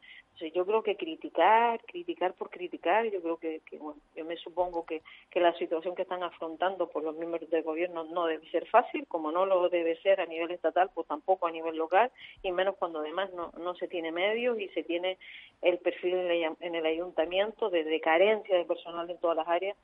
[0.53, 5.01] Yo creo que criticar, criticar por criticar, yo creo que, bueno, yo me supongo que,
[5.29, 9.07] que la situación que están afrontando por los miembros del gobierno no debe ser fácil,
[9.07, 12.11] como no lo debe ser a nivel estatal, pues tampoco a nivel local,
[12.43, 15.17] y menos cuando además no, no se tiene medios y se tiene
[15.61, 16.15] el perfil
[16.59, 19.75] en el, ayuntamiento de, de carencia de personal en todas las áreas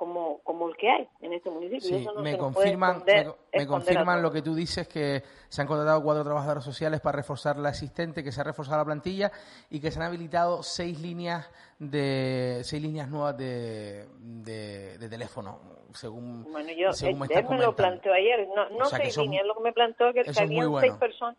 [0.00, 1.98] como, como el que hay en este municipio.
[1.98, 3.04] Sí, me, confirman,
[3.52, 7.58] me, confirman lo que tú dices, que se han contratado cuatro trabajadores sociales para reforzar
[7.58, 9.30] la asistente, que se ha reforzado la plantilla
[9.68, 15.58] y que se han habilitado seis líneas de seis líneas nuevas de, de, teléfono,
[15.94, 19.62] según, bueno, yo, según me, me lo planteó ayer, no, no seis líneas, lo que
[19.62, 21.36] me planteó que, que había seis personas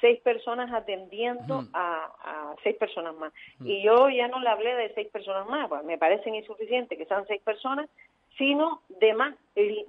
[0.00, 3.32] seis personas atendiendo a, a, seis personas más.
[3.62, 7.04] Y yo ya no le hablé de seis personas más, pues me parecen insuficientes que
[7.04, 7.88] sean seis personas,
[8.38, 9.34] sino de más,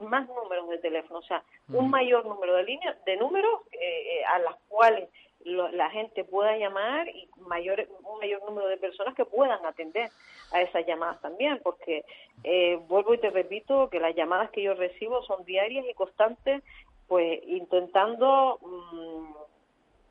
[0.01, 4.25] más números de teléfono, o sea, un mayor número de líneas, de números eh, eh,
[4.25, 5.07] a las cuales
[5.45, 10.09] la gente pueda llamar y mayor, un mayor número de personas que puedan atender
[10.51, 12.03] a esas llamadas también, porque
[12.43, 16.63] eh, vuelvo y te repito que las llamadas que yo recibo son diarias y constantes,
[17.07, 19.33] pues intentando mm,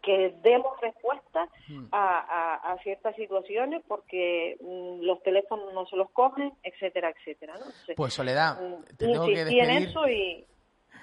[0.02, 1.86] que demos respuesta mm.
[1.92, 7.54] a, ciertas situaciones porque mm, los teléfonos no se los cogen, etcétera, etcétera.
[7.58, 7.66] ¿no?
[7.96, 8.58] pues Soledad,
[8.96, 9.62] te tengo que despedir.
[9.62, 10.46] en eso y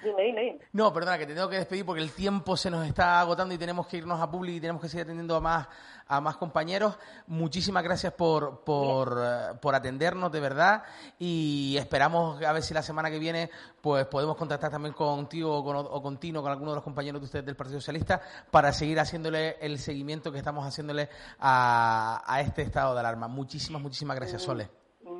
[0.02, 0.58] Dime, dime, dime.
[0.72, 3.58] No, perdona, que te tengo que despedir porque el tiempo se nos está agotando y
[3.58, 5.66] tenemos que irnos a Publi y tenemos que seguir atendiendo a más,
[6.06, 6.96] a más compañeros.
[7.26, 10.84] Muchísimas gracias por, por, eh, por atendernos, de verdad.
[11.18, 15.64] Y esperamos a ver si la semana que viene pues podemos contactar también contigo o
[15.64, 18.72] con, o con Tino, con alguno de los compañeros de ustedes del Partido Socialista, para
[18.72, 21.08] seguir haciéndole el seguimiento que estamos haciéndole
[21.40, 23.26] a, a este estado de alarma.
[23.26, 24.77] Muchísimas, muchísimas gracias, Sole.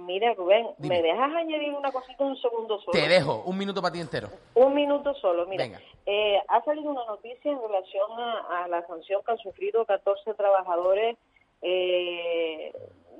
[0.08, 2.92] Mira, Rubén, ¿me dejas añadir una cosita un segundo solo?
[2.92, 4.30] Te dejo, un minuto para ti entero.
[4.54, 5.68] Un minuto solo, mira.
[6.06, 11.18] Eh, ha salido una noticia en relación a, la sanción que han sufrido 14 trabajadores
[11.60, 12.72] eh,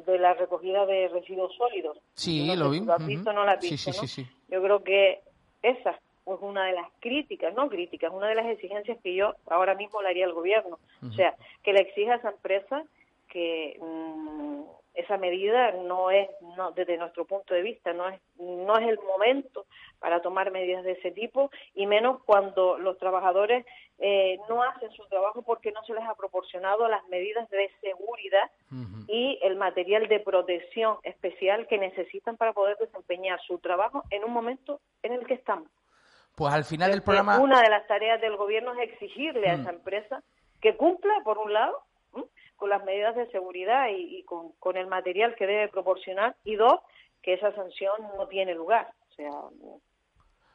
[0.07, 1.99] de la recogida de residuos sólidos.
[2.15, 2.81] Sí, lo vi.
[2.81, 3.93] ¿Lo has visto no la has visto?
[3.93, 5.21] Sí, sí, sí, Yo creo que
[5.63, 9.75] esa es una de las críticas, no críticas, una de las exigencias que yo ahora
[9.75, 10.79] mismo le haría al gobierno.
[11.07, 12.83] O sea, que le exija a esa empresa
[13.29, 13.79] que...
[13.79, 18.89] Mm, esa medida no es, no, desde nuestro punto de vista, no es, no es
[18.89, 19.65] el momento
[20.01, 23.65] para tomar medidas de ese tipo y menos cuando los trabajadores
[23.99, 28.51] eh, no hacen su trabajo porque no se les ha proporcionado las medidas de seguridad
[29.07, 34.33] y el material de protección especial que necesitan para poder desempeñar su trabajo en un
[34.33, 35.69] momento en el que estamos.
[36.35, 37.39] Pues al final del programa.
[37.39, 40.23] Una de las tareas del gobierno es exigirle a esa empresa
[40.61, 41.83] que cumpla, por un lado,
[42.59, 46.81] con las medidas de seguridad y, con, el material que debe proporcionar y dos,
[47.23, 48.93] que esa sanción no tiene lugar.
[49.11, 49.31] O sea,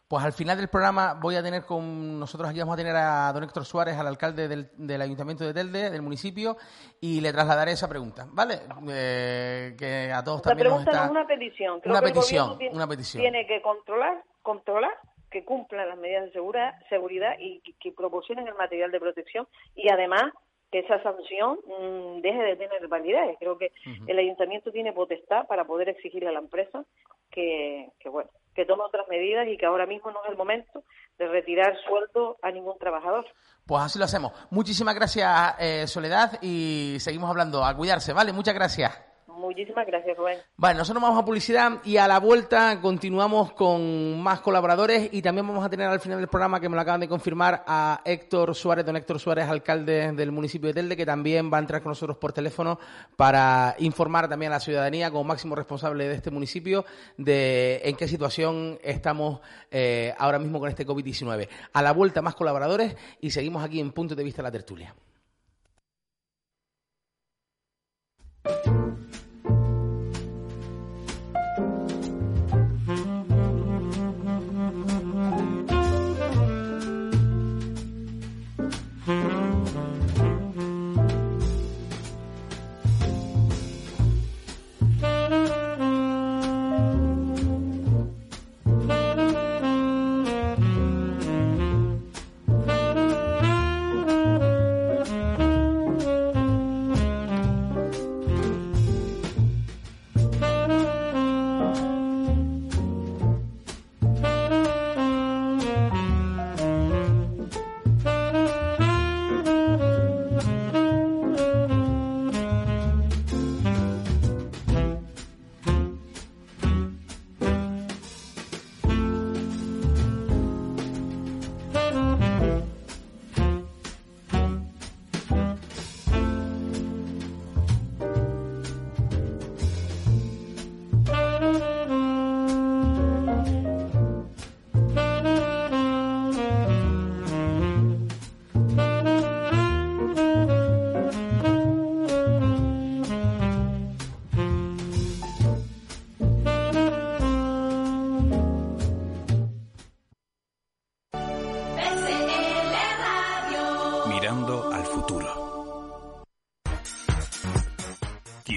[0.08, 3.32] pues al final del programa voy a tener con nosotros aquí vamos a tener a
[3.34, 6.58] don Héctor Suárez, al alcalde del, Ayuntamiento de Telde, del municipio,
[7.00, 8.60] y le trasladaré esa pregunta, ¿vale?
[8.90, 11.12] Eh, que a todos también pregunta nos está...
[11.12, 11.82] una petición.
[11.86, 13.22] una petición, una petición.
[13.22, 14.92] Tiene que controlar, controlar
[15.32, 19.90] que cumplan las medidas de seguridad, seguridad y que proporcionen el material de protección y
[19.90, 20.32] además
[20.74, 23.38] que esa sanción mm, deje de tener validez.
[23.38, 23.72] Creo que
[24.08, 26.84] el ayuntamiento tiene potestad para poder exigirle a la empresa
[27.30, 30.84] que, bueno, que tome otras medidas y que ahora mismo no es el momento
[31.20, 33.26] de retirar sueldo a ningún trabajador.
[33.68, 34.34] Pues así lo hacemos.
[34.50, 37.64] Muchísimas gracias, eh, Soledad, y seguimos hablando.
[37.64, 38.34] A cuidarse, ¿vale?
[38.34, 39.13] Muchas gracias.
[39.54, 40.40] Muchísimas gracias, Rubén.
[40.58, 45.48] Vale, nosotros vamos a publicidad y a la vuelta continuamos con más colaboradores y también
[45.48, 48.56] vamos a tener al final del programa, que me lo acaban de confirmar, a Héctor
[48.56, 51.92] Suárez, don Héctor Suárez, alcalde del municipio de Telde, que también va a entrar con
[51.92, 52.80] nosotros por teléfono
[53.16, 56.84] para informar también a la ciudadanía como máximo responsable de este municipio
[57.18, 59.40] de en qué situación estamos
[59.70, 61.48] eh, ahora mismo con este COVID-19.
[61.74, 64.96] A la vuelta más colaboradores y seguimos aquí en Punto de Vista la Tertulia.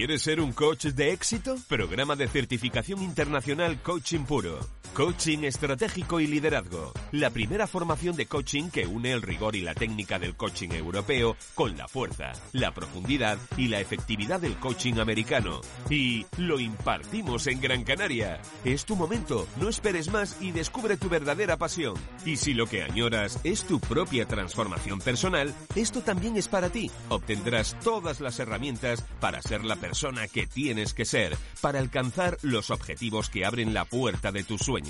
[0.06, 1.56] ¿Quieres ser un coach de éxito?
[1.66, 4.60] Programa de certificación internacional Coaching Puro.
[4.96, 6.94] Coaching estratégico y liderazgo.
[7.12, 11.36] La primera formación de coaching que une el rigor y la técnica del coaching europeo
[11.54, 15.60] con la fuerza, la profundidad y la efectividad del coaching americano.
[15.90, 18.40] Y lo impartimos en Gran Canaria.
[18.64, 21.96] Es tu momento, no esperes más y descubre tu verdadera pasión.
[22.24, 26.90] Y si lo que añoras es tu propia transformación personal, esto también es para ti.
[27.10, 32.70] Obtendrás todas las herramientas para ser la persona que tienes que ser para alcanzar los
[32.70, 34.85] objetivos que abren la puerta de tus sueños.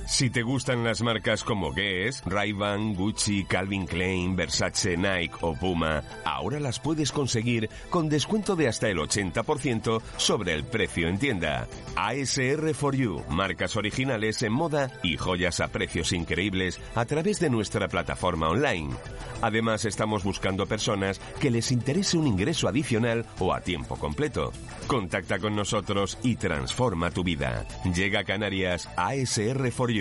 [0.07, 6.05] Si te gustan las marcas como Guess, Ray-Ban, Gucci, Calvin Klein, Versace, Nike o Puma,
[6.25, 11.67] ahora las puedes conseguir con descuento de hasta el 80% sobre el precio en tienda.
[11.97, 17.51] ASR for You, marcas originales en moda y joyas a precios increíbles a través de
[17.51, 18.95] nuestra plataforma online.
[19.43, 24.53] Además, estamos buscando personas que les interese un ingreso adicional o a tiempo completo.
[24.87, 27.67] Contacta con nosotros y transforma tu vida.
[27.93, 29.96] Llega a Canarias ASR for You.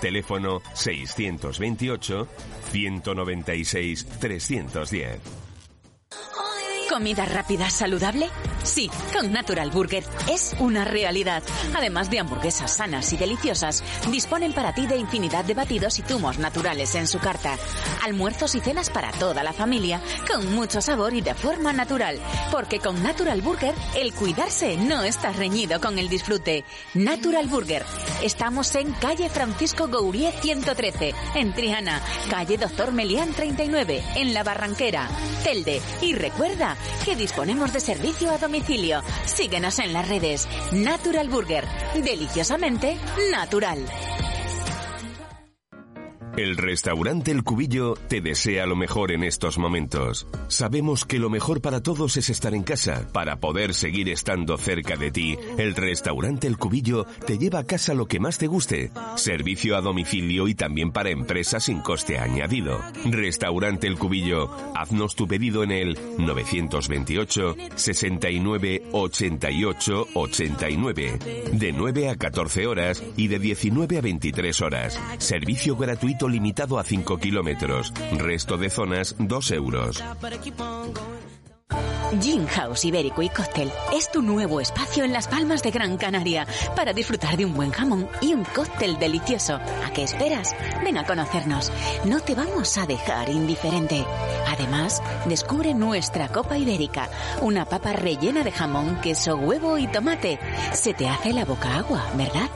[0.00, 2.28] Teléfono 628
[2.72, 5.46] 196 310.
[6.88, 8.30] ¿Comida rápida saludable?
[8.62, 11.42] Sí, con Natural Burger es una realidad.
[11.74, 16.38] Además de hamburguesas sanas y deliciosas, disponen para ti de infinidad de batidos y zumos
[16.38, 17.56] naturales en su carta.
[18.04, 22.18] Almuerzos y cenas para toda la familia, con mucho sabor y de forma natural.
[22.50, 26.64] Porque con Natural Burger, el cuidarse no está reñido con el disfrute.
[26.94, 27.84] Natural Burger.
[28.22, 32.00] Estamos en calle Francisco Gourier 113, en Triana,
[32.30, 35.08] calle Doctor Melián 39, en La Barranquera,
[35.44, 35.80] Telde.
[36.00, 39.02] Y recuerda que disponemos de servicio a domicilio.
[39.24, 40.48] Síguenos en las redes.
[40.72, 41.66] Natural Burger.
[41.94, 42.96] Deliciosamente
[43.30, 43.84] natural.
[46.36, 50.26] El restaurante El Cubillo te desea lo mejor en estos momentos.
[50.48, 53.08] Sabemos que lo mejor para todos es estar en casa.
[53.10, 57.94] Para poder seguir estando cerca de ti, el restaurante El Cubillo te lleva a casa
[57.94, 58.90] lo que más te guste.
[59.14, 62.82] Servicio a domicilio y también para empresas sin coste añadido.
[63.06, 64.50] Restaurante El Cubillo.
[64.74, 71.18] Haznos tu pedido en el 928 69 88 89.
[71.52, 75.00] De 9 a 14 horas y de 19 a 23 horas.
[75.16, 77.92] Servicio gratuito limitado a 5 kilómetros.
[78.16, 80.02] Resto de zonas 2 euros.
[82.20, 86.46] Gin House Ibérico y Cóctel es tu nuevo espacio en las Palmas de Gran Canaria
[86.76, 89.56] para disfrutar de un buen jamón y un cóctel delicioso.
[89.56, 90.54] ¿A qué esperas?
[90.84, 91.72] Ven a conocernos.
[92.04, 94.04] No te vamos a dejar indiferente.
[94.48, 97.10] Además, descubre nuestra copa ibérica,
[97.42, 100.38] una papa rellena de jamón, queso, huevo y tomate.
[100.72, 102.48] Se te hace la boca agua, ¿verdad?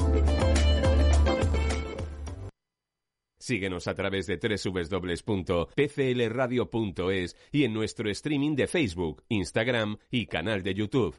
[3.40, 10.76] Síguenos a través de www.pclradio.es y en nuestro streaming de Facebook, Instagram y canal de
[10.76, 11.16] YouTube.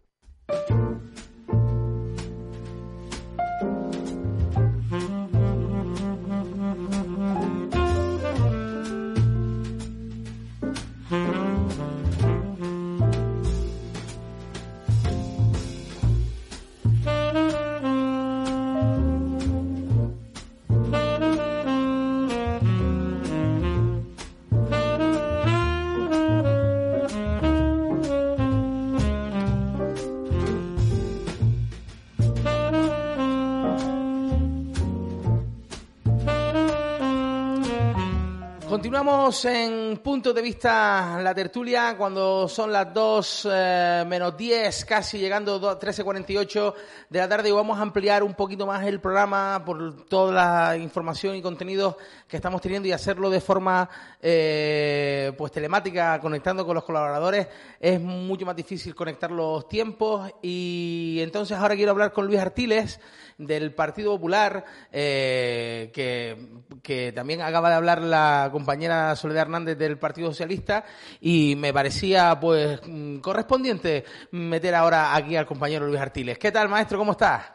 [39.24, 45.54] En punto de vista la tertulia cuando son las 2 eh, menos 10, casi llegando
[45.66, 46.74] a 13.48
[47.08, 50.76] de la tarde y vamos a ampliar un poquito más el programa por toda la
[50.76, 51.96] información y contenidos
[52.28, 53.88] que estamos teniendo y hacerlo de forma
[54.20, 57.48] eh, pues telemática, conectando con los colaboradores.
[57.80, 63.00] Es mucho más difícil conectar los tiempos y entonces ahora quiero hablar con Luis Artiles
[63.38, 70.28] del Partido Popular, eh, que, también acaba de hablar la compañera Soledad Hernández del Partido
[70.28, 70.84] Socialista,
[71.20, 76.38] y me parecía pues mm, correspondiente meter ahora aquí al compañero Luis Artiles.
[76.38, 76.98] ¿Qué tal, maestro?
[76.98, 77.54] ¿Cómo estás?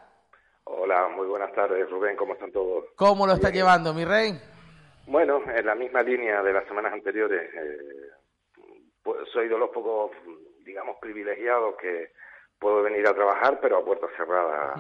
[1.60, 2.86] tardes, Rubén, ¿cómo están todos?
[2.96, 4.32] ¿Cómo lo está llevando, mi rey?
[5.08, 7.54] Bueno, en la misma línea de las semanas anteriores.
[7.54, 8.12] Eh,
[9.04, 10.12] pues, soy de los pocos,
[10.64, 12.14] digamos, privilegiados que
[12.58, 14.76] puedo venir a trabajar, pero a puerta cerrada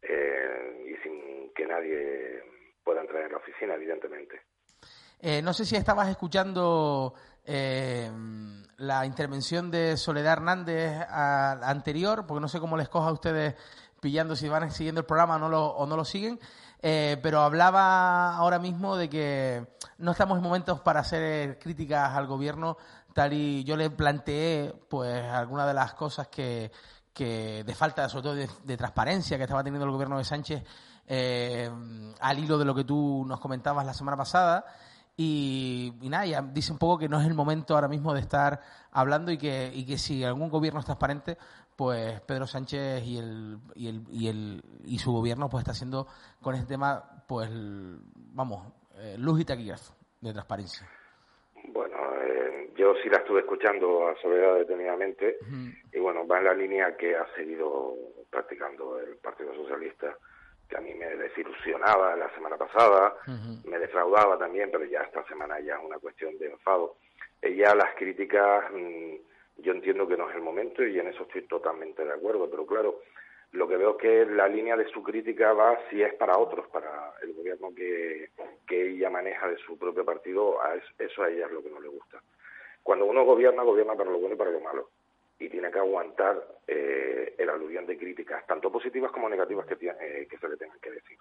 [0.00, 2.42] eh, y sin que nadie
[2.82, 4.40] pueda entrar en la oficina, evidentemente.
[5.26, 7.14] Eh, no sé si estabas escuchando
[7.46, 8.12] eh,
[8.76, 13.54] la intervención de Soledad Hernández anterior, porque no sé cómo les coja a ustedes
[14.00, 16.38] pillando si van siguiendo el programa o no lo, o no lo siguen,
[16.82, 19.66] eh, pero hablaba ahora mismo de que
[19.96, 22.76] no estamos en momentos para hacer críticas al gobierno,
[23.14, 26.70] tal y yo le planteé pues algunas de las cosas que,
[27.14, 30.62] que de falta, sobre todo de, transparencia que estaba teniendo el gobierno de Sánchez
[31.08, 34.66] al hilo de lo que tú nos comentabas la semana pasada.
[35.16, 38.60] Y, y, nada, dice un poco que no es el momento ahora mismo de estar
[38.90, 41.36] hablando y que, y que si algún gobierno es transparente,
[41.76, 46.06] pues Pedro Sánchez y el, y el, y el y su gobierno pues está haciendo
[46.40, 50.88] con este tema pues vamos eh, luz y taquígrafo de transparencia.
[51.68, 55.38] Bueno eh, yo sí la estuve escuchando a Soledad detenidamente
[55.92, 57.94] y bueno va en la línea que ha seguido
[58.30, 60.16] practicando el Partido Socialista
[60.68, 63.14] que a mí me desilusionaba la semana pasada
[63.64, 66.96] me defraudaba también pero ya esta semana ya es una cuestión de enfado
[67.42, 69.14] ella las críticas mm,
[69.58, 72.66] yo entiendo que no es el momento y en eso estoy totalmente de acuerdo, pero
[72.66, 73.00] claro,
[73.52, 76.66] lo que veo es que la línea de su crítica va si es para otros,
[76.68, 78.30] para el gobierno que,
[78.66, 81.80] que ella maneja de su propio partido, a eso a ella es lo que no
[81.80, 82.20] le gusta.
[82.82, 84.90] Cuando uno gobierna, gobierna para lo bueno y para lo malo.
[85.38, 90.26] Y tiene que aguantar eh, el aluvión de críticas, tanto positivas como negativas que, eh,
[90.28, 91.18] que se le tengan que decir.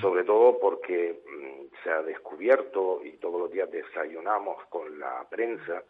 [0.00, 5.82] Sobre todo porque mm, se ha descubierto y todos los días desayunamos con la prensa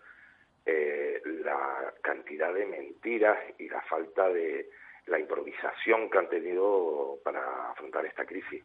[0.66, 4.68] eh, la cantidad de mentiras y la falta de
[5.07, 8.64] la improvisación que han tenido para afrontar esta crisis.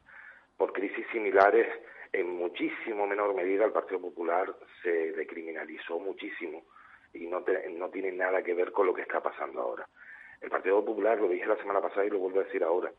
[0.58, 1.68] Por crisis similares,
[2.14, 6.64] en muchísimo menor medida el Partido Popular se decriminalizó muchísimo
[7.14, 9.88] y no, no tiene nada que ver con lo que está pasando ahora.
[10.42, 12.92] El Partido Popular, lo dije la semana pasada y lo vuelvo a decir ahora,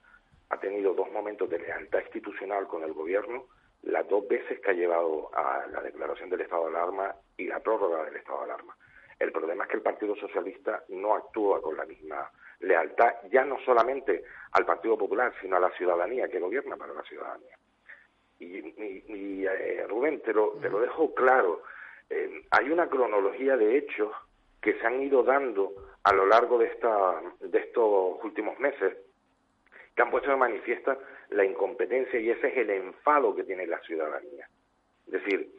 [0.50, 3.46] ha tenido dos momentos de lealtad institucional con el gobierno,
[3.82, 7.60] las dos veces que ha llevado a la declaración del estado de alarma y la
[7.60, 8.76] prórroga del estado de alarma.
[9.18, 12.30] El problema es que el Partido Socialista no actúa con la misma
[12.60, 17.02] lealtad, ya no solamente al Partido Popular, sino a la ciudadanía, que gobierna para la
[17.02, 17.56] ciudadanía.
[18.38, 21.62] Y, eh, Rubén, te lo, te lo dejo claro,
[22.10, 24.12] eh, hay una cronología de hechos
[24.60, 28.96] que se han ido dando a lo largo de, esta, de estos últimos meses
[29.94, 30.98] que han puesto de manifiesta
[31.30, 34.48] la incompetencia y ese es el enfado que tiene la ciudadanía.
[35.06, 35.50] Es decir,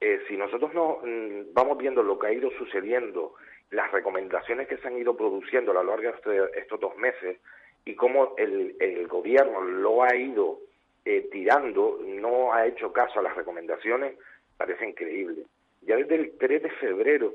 [0.00, 3.34] eh, si nosotros no mm, vamos viendo lo que ha ido sucediendo,
[3.70, 7.38] las recomendaciones que se han ido produciendo a lo largo de este, estos dos meses
[7.84, 10.60] y cómo el, el gobierno lo ha ido
[11.04, 14.14] eh, tirando, no ha hecho caso a las recomendaciones,
[14.56, 15.44] parece increíble.
[15.88, 17.32] Ya desde el 3 de febrero,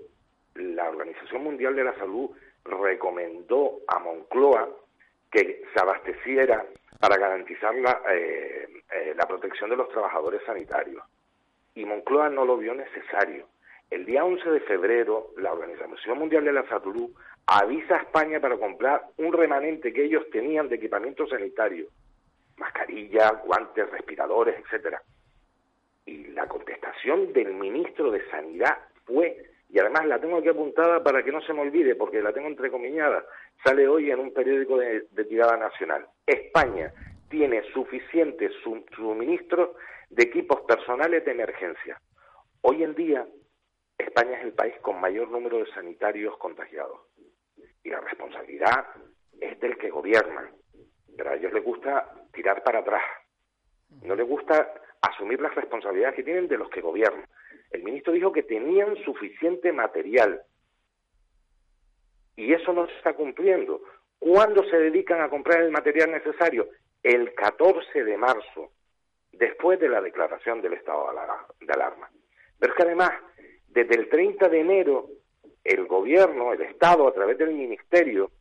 [0.53, 2.29] la Organización Mundial de la Salud
[2.63, 4.69] recomendó a Moncloa
[5.31, 6.63] que se abasteciera
[6.99, 8.67] para garantizar la, eh,
[9.17, 11.03] la protección de los trabajadores sanitarios
[11.73, 13.47] y Moncloa no lo vio necesario.
[13.89, 17.09] El día 11 de febrero, la Organización Mundial de la Salud
[17.47, 21.87] avisa a España para comprar un remanente que ellos tenían de equipamiento sanitario,
[22.57, 25.01] mascarillas, guantes, respiradores, etcétera.
[26.05, 31.23] Y la contestación del ministro de Sanidad fue, y además la tengo aquí apuntada para
[31.23, 33.25] que no se me olvide, porque la tengo entrecomillada,
[33.63, 36.05] sale hoy en un periódico de, tirada nacional.
[36.25, 36.93] España
[37.29, 38.49] tiene suficiente
[38.95, 39.75] suministro
[40.09, 41.99] de equipos personales de emergencia.
[42.61, 43.25] Hoy en día,
[43.97, 46.99] España es el país con mayor número de sanitarios contagiados.
[47.83, 48.87] Y la responsabilidad
[49.39, 50.51] es del que gobierna.
[51.17, 53.03] Pero a ellos les gusta tirar para atrás.
[54.01, 54.73] No les gusta
[55.09, 57.27] asumir las responsabilidades que tienen de los que gobiernan.
[57.71, 60.41] El ministro dijo que tenían suficiente material.
[62.35, 63.81] Y eso no se está cumpliendo.
[64.19, 66.69] ¿Cuándo se dedican a comprar el material necesario?
[67.01, 68.71] El 14 de marzo
[69.33, 71.09] después de la declaración del estado
[71.59, 72.09] de alarma.
[72.59, 73.11] Pero es que además,
[73.67, 75.09] desde el 30 de enero,
[75.63, 78.31] el gobierno, el Estado, a través del Ministerio,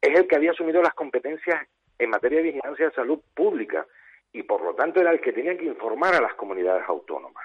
[0.00, 1.66] es el que había asumido las competencias
[1.98, 3.86] en materia de vigilancia de salud pública
[4.32, 7.44] y por lo tanto era el que tenía que informar a las comunidades autónomas.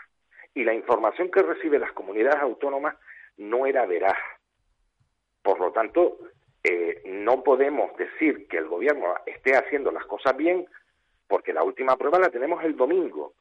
[0.53, 2.95] Y la información que reciben las comunidades autónomas
[3.37, 4.17] no era veraz.
[5.41, 6.17] Por lo tanto,
[6.63, 10.67] eh, no podemos decir que el gobierno esté haciendo las cosas bien
[11.27, 13.33] porque la última prueba la tenemos el domingo.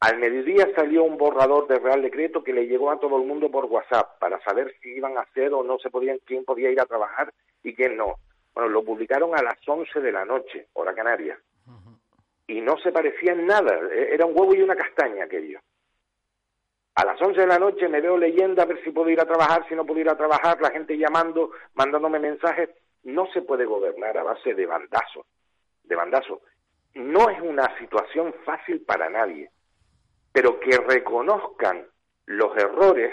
[0.00, 3.50] Al mediodía salió un borrador de Real Decreto que le llegó a todo el mundo
[3.50, 6.80] por WhatsApp para saber si iban a hacer o no se podían, quién podía ir
[6.80, 7.32] a trabajar
[7.62, 8.16] y quién no.
[8.54, 11.38] Bueno, lo publicaron a las 11 de la noche, hora canaria.
[12.46, 15.60] Y no se parecía en nada, e, era un huevo y una castaña aquello.
[16.94, 19.26] A las 11 de la noche me veo leyenda a ver si puedo ir a
[19.26, 22.70] trabajar, si no puedo ir a trabajar, la gente llamando, mandándome mensajes.
[23.02, 25.26] No se puede gobernar a base de bandazos,
[25.84, 26.40] de bandazos.
[26.94, 29.50] No es una situación fácil para nadie,
[30.32, 31.86] pero que reconozcan
[32.24, 33.12] los errores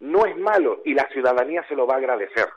[0.00, 2.48] no es malo y la ciudadanía se lo va a agradecer.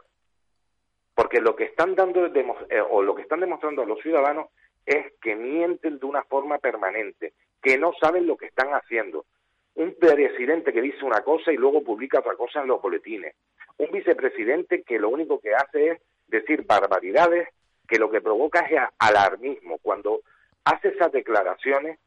[1.14, 4.48] Porque lo que están dando eh, o lo que están demostrando a los ciudadanos
[4.86, 9.26] es que mienten de una forma permanente, que no saben lo que están haciendo.
[9.76, 13.36] Un presidente que dice una cosa y luego publica otra cosa en los boletines.
[13.78, 17.50] Un vicepresidente que lo único que hace es decir barbaridades
[17.88, 19.78] que lo que provoca es alarmismo.
[19.80, 20.22] Cuando
[20.64, 22.00] hace esas declaraciones,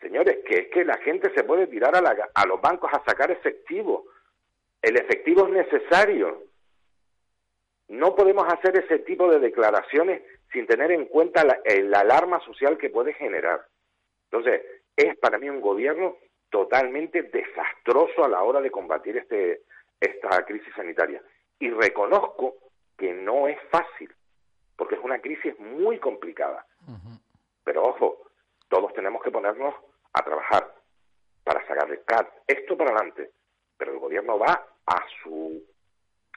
[0.00, 3.30] señores, que es que la gente se puede tirar a, a los bancos a sacar
[3.30, 4.04] efectivo.
[4.80, 6.42] El efectivo es necesario.
[7.92, 11.60] No podemos hacer ese tipo de declaraciones sin tener en cuenta la,
[12.00, 13.66] alarma social que puede generar.
[14.30, 14.62] Entonces,
[14.96, 16.16] es para mí un gobierno
[16.48, 19.64] totalmente desastroso a la hora de combatir este,
[20.00, 21.22] esta crisis sanitaria.
[21.58, 22.54] Y reconozco
[22.96, 24.10] que no es fácil,
[24.74, 26.64] porque es una crisis muy complicada.
[27.62, 28.22] Pero ojo,
[28.70, 29.74] todos tenemos que ponernos
[30.14, 30.74] a trabajar
[31.44, 33.32] para sacar esto para adelante.
[33.76, 35.62] Pero el gobierno va a su,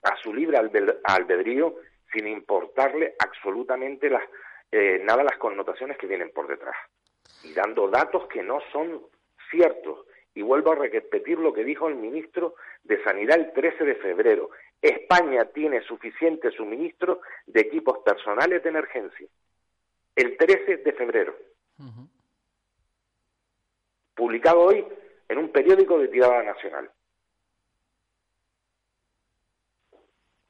[0.05, 0.57] a su libre
[1.03, 1.75] albedrío
[2.13, 4.23] sin importarle absolutamente las,
[4.71, 6.75] eh, nada las connotaciones que vienen por detrás.
[7.43, 9.01] Y dando datos que no son
[9.49, 10.05] ciertos.
[10.33, 14.49] Y vuelvo a repetir lo que dijo el ministro de Sanidad el 13 de febrero.
[14.81, 19.27] España tiene suficiente suministro de equipos personales de emergencia.
[20.15, 21.35] El 13 de febrero.
[24.13, 24.85] Publicado hoy
[25.27, 26.89] en un periódico de tirada nacional.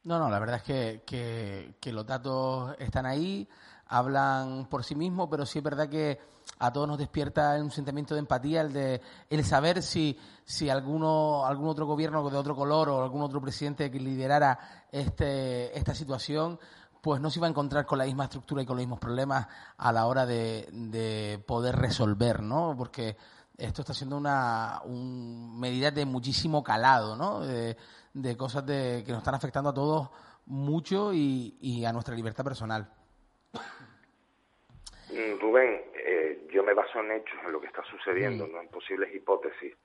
[0.06, 0.64] No, no, la verdad es
[1.04, 3.50] que, que, los datos están ahí,
[3.88, 6.20] hablan por sí mismos, pero sí es verdad que
[6.60, 9.02] a todos nos despierta un sentimiento de empatía el de
[9.32, 13.90] el saber si, si alguno, algún otro gobierno de otro color o algún otro presidente
[13.90, 16.60] que liderara este, esta situación
[17.02, 19.48] pues no se iba a encontrar con la misma estructura y con los mismos problemas
[19.76, 22.76] a la hora de, de poder resolver, ¿no?
[22.78, 23.18] Porque
[23.58, 27.42] esto está siendo una un, medida de muchísimo calado, ¿no?
[27.42, 30.10] de cosas de, que nos están afectando a todos
[30.46, 32.88] mucho y, a nuestra libertad personal.
[35.10, 38.68] Mm, Rubén, eh, yo me baso en hechos, en lo que está sucediendo, no en
[38.70, 39.76] posibles hipótesis.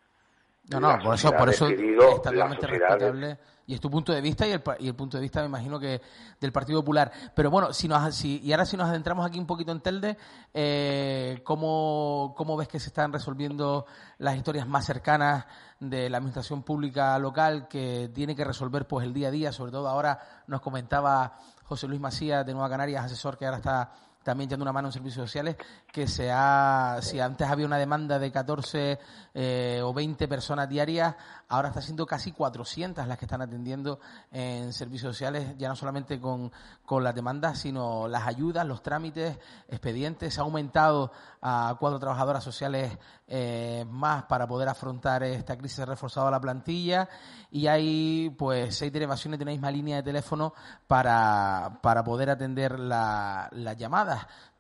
[0.71, 3.39] No, no, por eso, por eso es totalmente respetable
[3.71, 5.79] y es tu punto de vista y el, y el punto de vista, me imagino
[5.79, 6.01] que
[6.41, 7.13] del Partido Popular.
[7.37, 10.17] Pero bueno, si nos, si, y ahora si nos adentramos aquí un poquito en Telde,
[10.53, 13.87] eh, ¿cómo, ¿cómo ves que se están resolviendo
[14.19, 15.47] las historias más cercanas
[15.79, 19.53] de la administración pública local que tiene que resolver pues el día a día?
[19.53, 20.19] Sobre todo ahora
[20.49, 23.93] nos comentaba José Luis Macías de Nueva Canarias, asesor que ahora está
[24.23, 25.57] también echando una mano en servicios sociales,
[25.93, 28.99] que se ha, si antes había una demanda de 14
[29.35, 31.15] eh, o 20 personas diarias,
[31.49, 33.99] ahora está siendo casi 400 las que están atendiendo
[34.31, 36.53] en servicios sociales, ya no solamente con,
[36.85, 40.35] con las demandas, sino las ayudas, los trámites, expedientes.
[40.35, 41.13] Se ha aumentado
[41.43, 42.97] a cuatro trabajadoras sociales
[43.27, 47.09] eh, más para poder afrontar esta crisis, se ha reforzado la plantilla
[47.51, 50.53] y hay pues seis derivaciones de una misma línea de teléfono
[50.87, 54.10] para, para poder atender las llamadas.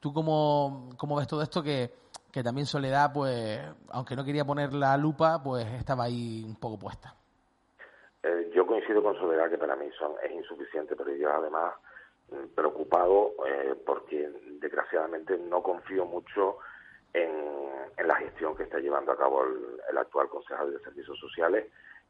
[0.00, 1.90] ¿Tú cómo, cómo ves todo esto que,
[2.32, 6.78] que también Soledad, pues, aunque no quería poner la lupa, pues estaba ahí un poco
[6.78, 7.14] puesta?
[8.22, 11.74] Eh, yo coincido con Soledad que para mí son, es insuficiente, pero yo además
[12.30, 14.30] mm, preocupado eh, porque
[14.60, 16.58] desgraciadamente no confío mucho
[17.12, 17.50] en,
[18.06, 21.66] la gestión que está llevando a cabo el, actual concejal de Servicios Sociales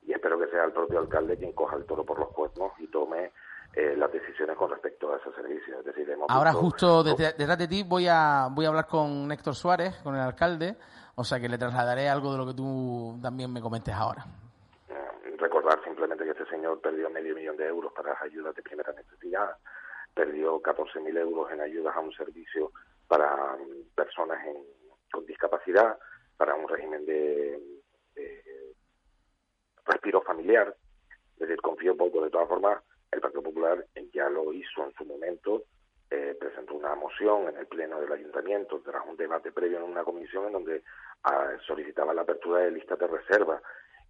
[0.06, 2.86] y espero que sea el propio alcalde quien coja el toro por los cuernos y
[2.86, 3.32] tome
[3.74, 5.78] eh, las decisiones con respecto a ese servicio.
[5.78, 9.96] Es decir, Ahora justo detrás de ti voy a, voy a hablar con Néctor Suárez,
[10.02, 10.76] con el alcalde,
[11.14, 14.24] o sea que le trasladaré algo de lo que tú también me comentes ahora.
[14.88, 18.62] Eh, recordar simplemente que este señor perdió medio millón de euros para las ayudas de
[18.62, 19.56] primera necesidad,
[20.14, 22.72] perdió 14.000 euros en ayudas a un servicio
[23.06, 24.38] para mm, personas
[25.12, 25.98] con discapacidad,
[26.36, 27.60] para un régimen de,
[29.90, 30.74] respiro familiar.
[31.34, 32.22] Es decir, confío poco.
[32.22, 32.82] De todas formas,
[33.12, 35.64] el Partido Popular ya lo hizo en su momento,
[36.10, 40.04] eh, presentó una moción en el Pleno del Ayuntamiento tras un debate previo en una
[40.04, 40.82] comisión en donde
[41.24, 43.60] ah, solicitaba la apertura de listas de reserva.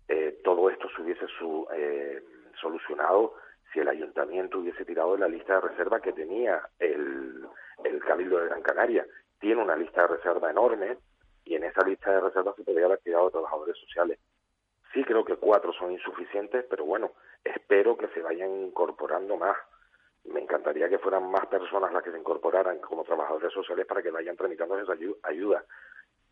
[0.08, 2.22] Eh, todo esto se hubiese su, eh,
[2.60, 3.34] solucionado
[3.72, 7.46] si el ayuntamiento hubiese tirado de la lista de reserva que tenía el,
[7.84, 9.06] el Cabildo de Gran Canaria.
[9.38, 10.98] Tiene una lista de reserva enorme
[11.44, 14.18] y en esa lista de reserva se podría haber tirado trabajadores sociales.
[14.92, 17.12] Sí creo que cuatro son insuficientes, pero bueno,
[17.44, 19.56] espero que se vayan incorporando más.
[20.24, 24.10] Me encantaría que fueran más personas las que se incorporaran como trabajadores sociales para que
[24.10, 25.64] vayan tramitando esa ayuda.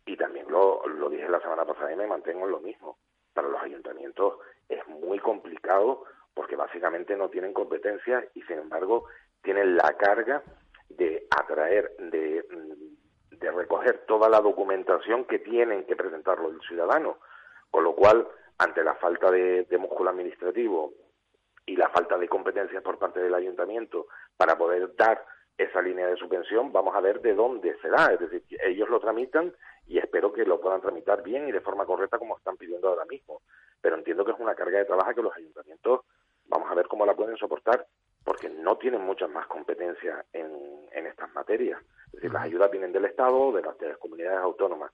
[0.05, 2.97] Y también lo, lo dije la semana pasada y me mantengo en lo mismo.
[3.33, 4.37] Para los ayuntamientos
[4.67, 6.03] es muy complicado
[6.33, 9.05] porque básicamente no tienen competencias y sin embargo
[9.41, 10.43] tienen la carga
[10.89, 12.45] de atraer, de,
[13.31, 17.17] de recoger toda la documentación que tienen que presentarlo el ciudadano.
[17.71, 18.27] Con lo cual,
[18.59, 20.93] ante la falta de, de músculo administrativo
[21.65, 24.07] y la falta de competencias por parte del ayuntamiento
[24.37, 25.25] para poder dar
[25.57, 28.13] esa línea de subvención, vamos a ver de dónde se da.
[28.13, 29.53] Es decir, ellos lo tramitan
[29.87, 33.05] y espero que lo puedan tramitar bien y de forma correcta como están pidiendo ahora
[33.05, 33.41] mismo.
[33.81, 36.01] Pero entiendo que es una carga de trabajo que los ayuntamientos
[36.47, 37.85] vamos a ver cómo la pueden soportar,
[38.23, 41.79] porque no tienen muchas más competencias en, en estas materias.
[42.07, 44.91] Es decir, las ayudas vienen del Estado, de las, de las comunidades autónomas.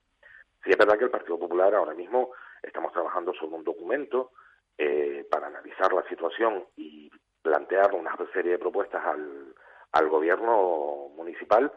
[0.63, 2.31] Sí es verdad que el Partido Popular ahora mismo
[2.65, 4.31] estamos trabajando sobre un documento
[4.77, 7.09] eh, para analizar la situación y
[7.41, 9.53] plantear una serie de propuestas al,
[9.91, 11.71] al gobierno municipal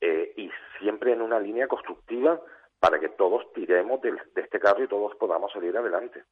[0.00, 2.40] eh, y siempre en una línea constructiva
[2.80, 6.24] para que todos tiremos de, de, este carro y todos podamos salir adelante.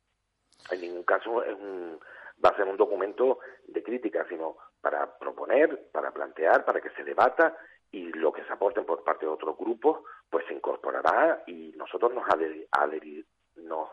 [0.70, 1.99] En ningún caso es un,
[2.45, 3.38] va a ser un documento
[3.68, 7.57] de crítica, sino para proponer, para plantear, para que se debata
[7.90, 12.12] y lo que se aporten por parte de otros grupos, pues se incorporará y nosotros
[12.14, 13.26] nos adherir,
[13.57, 13.89] nos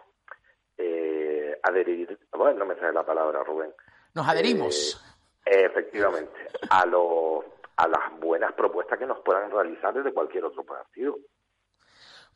[0.77, 3.73] eh, adherir, bueno, no me sale la palabra, Rubén.
[4.13, 5.03] Nos adherimos.
[5.45, 7.43] Eh, efectivamente, a, lo,
[7.75, 11.17] a las buenas propuestas que nos puedan realizar desde cualquier otro partido.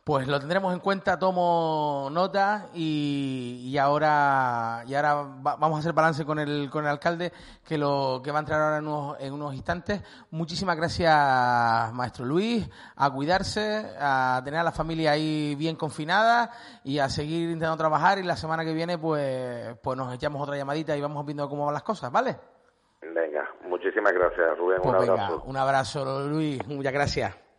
[0.06, 5.80] Pues lo tendremos en cuenta, tomo nota y, y ahora y ahora va, vamos a
[5.80, 7.32] hacer balance con el con el alcalde
[7.66, 10.02] que lo que va a entrar ahora en unos, en unos instantes.
[10.32, 16.52] Muchísimas gracias, maestro Luis, a cuidarse, a tener a la familia ahí bien confinada
[16.84, 20.58] y a seguir intentando trabajar y la semana que viene pues pues nos echamos otra
[20.58, 22.36] llamadita y vamos viendo cómo van las cosas, ¿vale?
[23.02, 24.82] Venga, muchísimas gracias, Rubén.
[24.82, 25.44] Pues un venga, abrazo.
[25.46, 26.68] un abrazo, Luis.
[26.68, 27.53] Muchas gracias.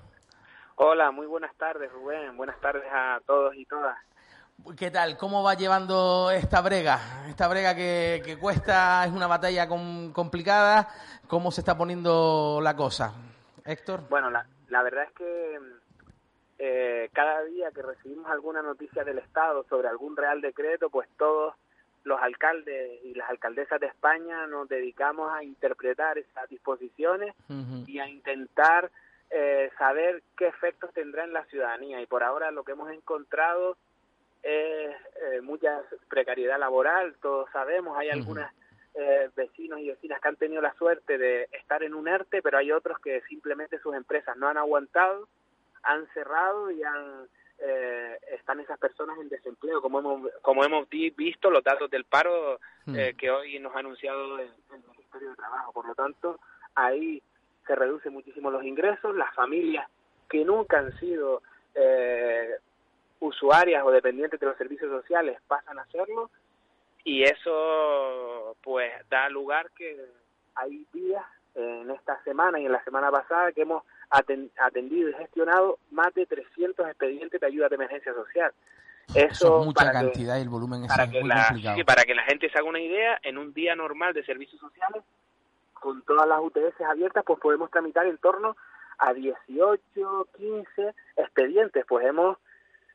[0.75, 2.37] Hola, muy buenas tardes, Rubén.
[2.37, 3.97] Buenas tardes a todos y todas.
[4.77, 5.17] ¿Qué tal?
[5.17, 7.25] ¿Cómo va llevando esta brega?
[7.27, 10.87] Esta brega que, que cuesta, es una batalla com, complicada.
[11.27, 13.13] ¿Cómo se está poniendo la cosa?
[13.65, 14.07] Héctor.
[14.09, 15.57] Bueno, la, la verdad es que
[16.59, 21.55] eh, cada día que recibimos alguna noticia del Estado sobre algún real decreto, pues todos
[22.03, 27.87] los alcaldes y las alcaldesas de España nos dedicamos a interpretar esas disposiciones uh -huh.
[27.87, 28.89] y a intentar
[29.29, 32.01] eh, saber qué efectos tendrá en la ciudadanía.
[32.01, 33.77] Y por ahora lo que hemos encontrado
[34.43, 38.15] es eh, mucha precariedad laboral, todos sabemos, hay uh -huh.
[38.15, 38.51] algunas
[38.93, 42.57] eh, vecinos y vecinas que han tenido la suerte de estar en un ERTE, pero
[42.57, 45.29] hay otros que simplemente sus empresas no han aguantado
[45.83, 47.27] han cerrado y han
[47.63, 52.59] eh, están esas personas en desempleo, como hemos, como hemos visto los datos del paro
[52.87, 55.71] eh, que hoy nos ha anunciado el, el, Ministerio de Trabajo.
[55.71, 56.39] Por lo tanto,
[56.73, 57.21] ahí
[57.67, 59.87] se reducen muchísimo los ingresos, las familias
[60.27, 61.43] que nunca han sido
[61.75, 62.55] eh,
[63.19, 66.31] usuarias o dependientes de los servicios sociales pasan a hacerlo
[67.03, 70.03] y eso pues da lugar que
[70.55, 75.79] hay días en esta semana y en la semana pasada que hemos atendido y gestionado
[75.91, 78.51] más de 300 expedientes de ayuda de emergencia social.
[79.15, 81.75] Eso, Eso es mucha cantidad que, y el volumen es muy la, complicado.
[81.75, 84.59] Sí, para que la gente se haga una idea, en un día normal de servicios
[84.59, 85.03] sociales,
[85.73, 88.55] con todas las UTS abiertas, pues podemos tramitar en torno
[88.99, 91.85] a 18, 15 expedientes.
[91.87, 92.37] Pues hemos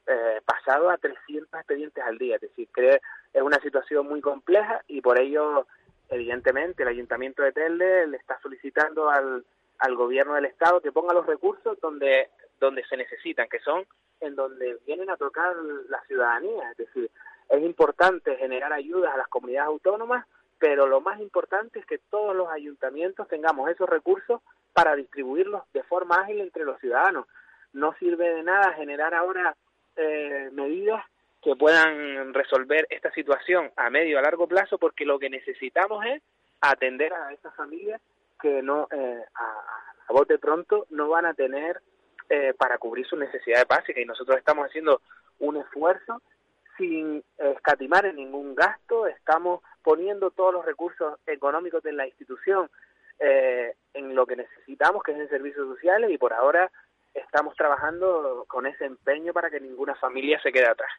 [0.07, 2.37] eh, pasado a 300 expedientes al día.
[2.37, 3.01] Es decir, que
[3.35, 5.67] es una situación muy compleja y por ello,
[6.09, 9.45] evidentemente, el Ayuntamiento de Telde le está solicitando al,
[9.79, 13.85] al gobierno del Estado que ponga los recursos donde, donde se necesitan, que son
[14.20, 15.55] en donde vienen a tocar
[15.89, 16.70] la ciudadanía.
[16.70, 17.11] Es decir,
[17.49, 20.27] es importante generar ayudas a las comunidades autónomas,
[20.59, 24.41] pero lo más importante es que todos los ayuntamientos tengamos esos recursos
[24.72, 27.27] para distribuirlos de forma ágil entre los ciudadanos.
[27.72, 29.55] No sirve de nada generar ahora
[29.97, 31.05] eh, medidas
[31.43, 36.22] que puedan resolver esta situación a medio a largo plazo, porque lo que necesitamos es
[36.61, 38.01] atender a esas familias
[38.41, 39.64] que no eh, a,
[40.09, 41.80] a bote pronto no van a tener
[42.28, 45.01] eh, para cubrir sus necesidades básicas y nosotros estamos haciendo
[45.39, 46.22] un esfuerzo
[46.76, 52.68] sin escatimar en ningún gasto, estamos poniendo todos los recursos económicos de la institución
[53.18, 56.70] eh, en lo que necesitamos, que es en servicios sociales, y por ahora
[57.14, 60.91] estamos trabajando con ese empeño para que ninguna familia se quede atrás.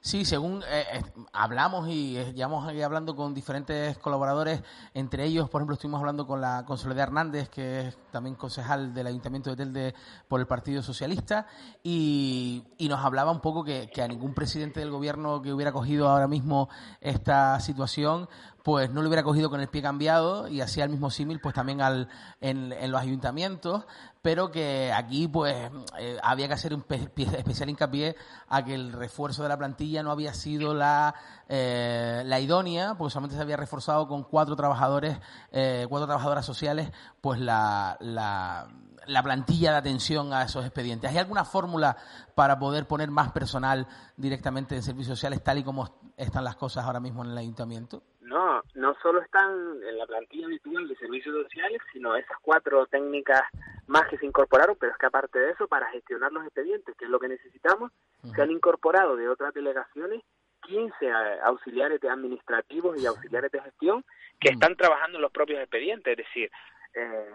[0.00, 1.02] Sí, según eh, eh,
[1.32, 4.62] hablamos y eh, llevamos hablando con diferentes colaboradores,
[4.92, 8.92] entre ellos, por ejemplo, estuvimos hablando con la con Soledad Hernández, que es también concejal
[8.92, 9.94] del Ayuntamiento de Telde
[10.28, 11.46] por el Partido Socialista,
[11.82, 16.28] y, nos hablaba un poco que, a ningún presidente del gobierno que hubiera cogido ahora
[16.28, 16.68] mismo
[17.00, 18.28] esta situación
[18.64, 21.54] pues no lo hubiera cogido con el pie cambiado y hacía el mismo símil pues
[21.54, 22.08] también al,
[22.40, 23.84] en, los ayuntamientos,
[24.24, 25.54] pero que aquí pues
[25.98, 28.16] eh, había que hacer un especial hincapié
[28.48, 31.14] a que el refuerzo de la plantilla no había sido la,
[31.46, 35.20] eh, la idónea, porque solamente se había reforzado con cuatro trabajadores,
[35.52, 38.66] eh, cuatro trabajadoras sociales, pues la, la,
[39.06, 41.10] la plantilla de atención a esos expedientes.
[41.10, 41.94] ¿Hay alguna fórmula
[42.34, 46.86] para poder poner más personal directamente en servicios sociales tal y como están las cosas
[46.86, 48.02] ahora mismo en el ayuntamiento?
[48.22, 49.50] No, no solo están
[49.86, 53.42] en la plantilla habitual de servicios sociales, sino esas cuatro técnicas
[53.86, 57.04] más que se incorporaron, pero es que aparte de eso, para gestionar los expedientes, que
[57.04, 57.90] es lo que necesitamos,
[58.22, 58.34] uh -huh.
[58.34, 60.22] se han incorporado de otras delegaciones
[60.62, 61.10] 15
[61.42, 64.04] auxiliares administrativos y auxiliares de gestión
[64.40, 66.50] que están trabajando en los propios expedientes, es decir,
[66.94, 67.30] eh,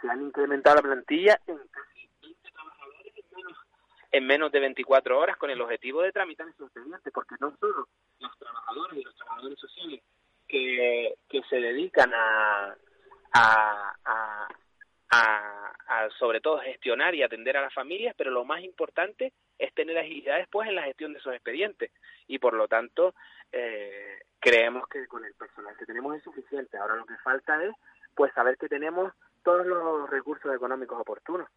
[0.00, 3.58] se han incrementado la plantilla en casi 20 trabajadores en menos,
[4.12, 7.88] en menos de 24 horas con el objetivo de tramitar esos expedientes, porque no solo
[8.18, 10.02] los trabajadores y los trabajadores sociales
[10.46, 12.76] que, que se dedican a,
[13.32, 14.48] a, a,
[15.14, 19.72] a, a, sobre todo gestionar y atender a las familias, pero lo más importante es
[19.74, 21.90] tener agilidad después en la gestión de esos expedientes
[22.26, 23.14] y por lo tanto
[23.52, 26.76] eh, creemos que con el personal que tenemos es suficiente.
[26.76, 27.72] Ahora lo que falta es
[28.14, 29.12] pues saber que tenemos
[29.42, 31.48] todos los recursos económicos oportunos.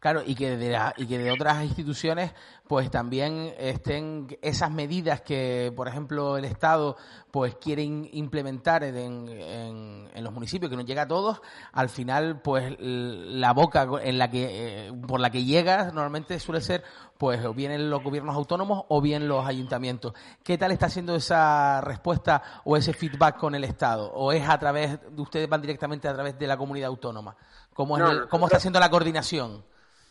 [0.00, 2.32] Claro, y que, de la, y que de otras instituciones
[2.68, 6.96] pues también estén esas medidas que, por ejemplo, el Estado
[7.30, 11.40] pues quiere implementar en, en, los municipios, que no llega a todos,
[11.72, 16.60] al final pues la boca en la que, eh, por la que llega normalmente suele
[16.60, 16.84] ser
[17.16, 20.12] pues o bien los gobiernos autónomos o bien los ayuntamientos.
[20.42, 24.10] ¿Qué tal está siendo esa respuesta o ese feedback con el Estado?
[24.12, 27.36] ¿O es a través, de ustedes van directamente a través de la comunidad autónoma?
[27.78, 29.62] ¿Cómo, es no, el, nosotros, ¿cómo está haciendo la coordinación?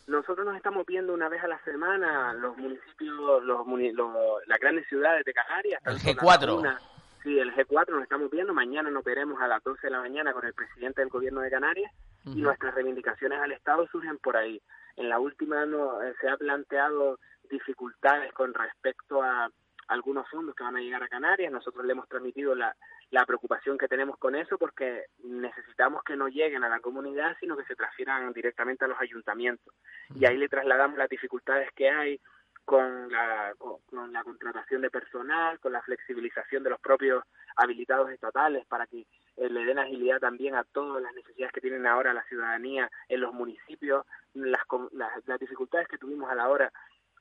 [0.07, 4.07] Nosotros nos estamos viendo una vez a la semana los municipios, los, los
[4.47, 5.82] las grandes ciudades de Canarias.
[5.86, 6.59] El G4.
[6.59, 6.80] Una,
[7.24, 8.53] sí, el G4 nos estamos viendo.
[8.53, 11.49] Mañana nos veremos a las 12 de la mañana con el presidente del gobierno de
[11.49, 11.91] Canarias
[12.24, 12.38] uh -huh.
[12.38, 14.61] y nuestras reivindicaciones al Estado surgen por ahí.
[14.95, 19.49] En la última no, eh, se ha planteado dificultades con respecto a
[19.88, 21.51] algunos fondos que van a llegar a Canarias.
[21.51, 22.75] Nosotros le hemos transmitido la,
[23.11, 27.55] la preocupación que tenemos con eso porque necesitamos que no lleguen a la comunidad, sino
[27.55, 29.73] que se transfieran directamente a los ayuntamientos.
[30.15, 32.19] Y ahí le trasladamos las dificultades que hay
[32.67, 37.23] con la, con, la contratación de personal, con la flexibilización de los propios
[37.55, 39.07] habilitados estatales para que
[39.38, 43.21] eh, le den agilidad también a todas las necesidades que tienen ahora la ciudadanía en
[43.21, 44.61] los municipios, las,
[44.91, 46.73] las, las dificultades que tuvimos a la hora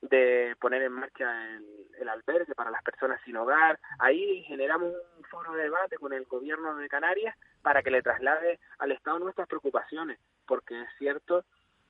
[0.02, 1.64] de poner en marcha el,
[1.98, 3.78] el, albergue para las personas sin hogar.
[3.98, 8.58] Ahí generamos un foro de debate con el gobierno de Canarias para que le traslade
[8.78, 11.44] al Estado nuestras preocupaciones, porque es cierto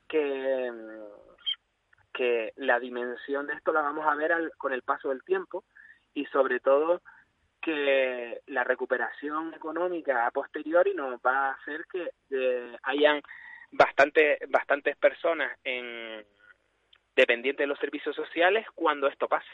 [0.08, 0.72] que,
[2.12, 5.64] que la dimensión de esto la vamos a ver al, con el paso del tiempo
[6.14, 7.02] y sobre todo
[7.60, 13.20] que la recuperación económica a posteriori nos va a hacer que eh, hayan
[13.72, 16.24] bastante, bastantes personas en
[17.16, 19.48] dependiente de los servicios sociales cuando esto pase.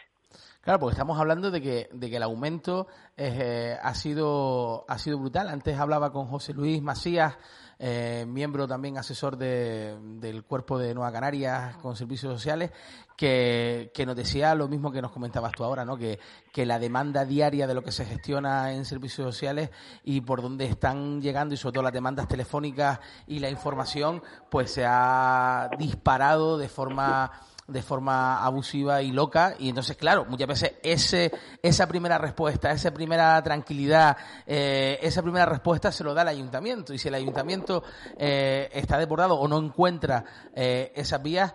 [0.62, 2.86] Claro, porque estamos hablando de que, de que el aumento
[3.16, 5.48] eh, ha, sido, ha sido brutal.
[5.48, 7.36] Antes hablaba con José Luis Macías,
[7.78, 12.70] eh, miembro también asesor de, del Cuerpo de Nueva Canarias con Servicios Sociales,
[13.16, 15.96] que, que, nos decía lo mismo que nos comentabas tú ahora, ¿no?
[15.96, 16.20] Que,
[16.52, 19.70] que la demanda diaria de lo que se gestiona en servicios sociales
[20.04, 24.70] y por dónde están llegando y sobre todo las demandas telefónicas y la información, pues
[24.70, 27.32] se ha disparado de forma
[27.72, 32.92] de forma abusiva y loca y entonces claro muchas veces ese esa primera respuesta esa
[32.92, 34.16] primera tranquilidad
[34.46, 37.82] eh, esa primera respuesta se lo da el ayuntamiento y si el ayuntamiento
[38.16, 41.54] eh, está desbordado o no encuentra eh, esas vías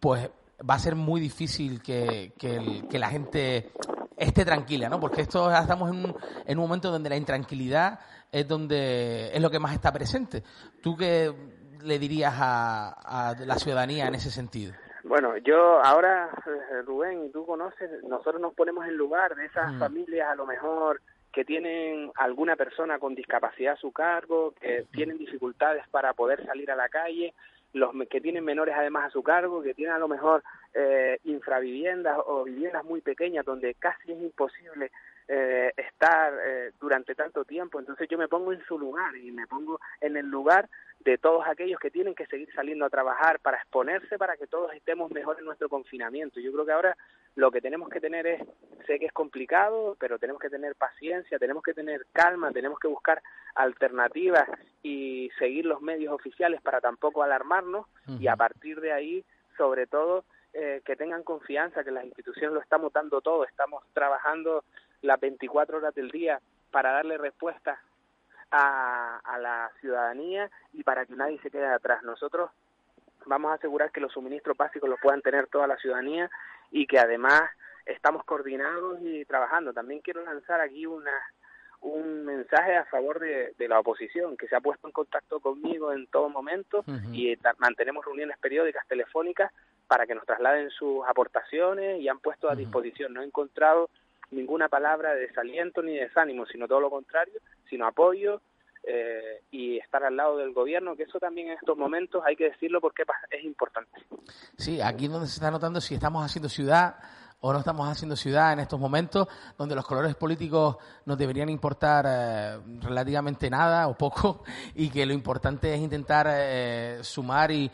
[0.00, 0.30] pues
[0.68, 3.72] va a ser muy difícil que, que, la gente
[4.16, 5.00] esté tranquila, ¿no?
[5.00, 8.00] Porque esto estamos en un, en un momento donde la intranquilidad
[8.30, 10.42] es donde es lo que más está presente.
[10.82, 11.34] ¿Tú qué
[11.82, 14.74] le dirías a, la ciudadanía en ese sentido?
[15.04, 19.72] Bueno, yo ahora, eh, Rubén, y tú conoces, nosotros nos ponemos en lugar de esas
[19.72, 19.78] mm.
[19.78, 21.00] familias a lo mejor
[21.32, 26.70] que tienen alguna persona con discapacidad a su cargo, que tienen dificultades para poder salir
[26.70, 27.34] a la calle,
[27.72, 30.42] los que tienen menores además a su cargo, que tienen a lo mejor
[30.74, 34.90] eh, infraviviendas o viviendas muy pequeñas donde casi es imposible
[35.32, 37.78] eh, estar eh, durante tanto tiempo.
[37.78, 40.68] Entonces yo me pongo en su lugar y me pongo en el lugar
[40.98, 44.72] de todos aquellos que tienen que seguir saliendo a trabajar para exponerse para que todos
[44.74, 46.40] estemos mejor en nuestro confinamiento.
[46.40, 46.96] Yo creo que ahora
[47.36, 48.42] lo que tenemos que tener es,
[48.88, 52.88] sé que es complicado, pero tenemos que tener paciencia, tenemos que tener calma, tenemos que
[52.88, 53.22] buscar
[53.54, 54.48] alternativas
[54.82, 57.86] y seguir los medios oficiales para tampoco alarmarnos
[58.18, 59.24] y a partir de ahí,
[59.56, 64.64] sobre todo, eh, que tengan confianza, que las instituciones lo estamos dando todo, estamos trabajando
[65.02, 66.40] las 24 horas del día
[66.70, 67.80] para darle respuesta
[68.50, 72.02] a, a la ciudadanía y para que nadie se quede atrás.
[72.02, 72.50] Nosotros
[73.26, 76.30] vamos a asegurar que los suministros básicos los puedan tener toda la ciudadanía
[76.70, 77.42] y que además
[77.86, 79.72] estamos coordinados y trabajando.
[79.72, 81.12] También quiero lanzar aquí una,
[81.80, 85.92] un mensaje a favor de, de, la oposición, que se ha puesto en contacto conmigo
[85.92, 89.52] en todo momento y mantenemos reuniones periódicas telefónicas
[89.86, 93.12] para que nos trasladen sus aportaciones y han puesto a disposición.
[93.12, 93.90] No he encontrado
[94.30, 98.40] ninguna palabra de desaliento ni de desánimo, sino todo lo contrario, sino apoyo
[98.84, 102.50] eh, y estar al lado del gobierno, que eso también en estos momentos hay que
[102.50, 104.00] decirlo porque es importante.
[104.56, 106.96] Sí, aquí donde se está notando si estamos haciendo ciudad
[107.40, 109.26] o no estamos haciendo ciudad en estos momentos
[109.56, 110.76] donde los colores políticos
[111.06, 116.98] nos deberían importar eh, relativamente nada o poco y que lo importante es intentar eh,
[117.02, 117.70] sumar y,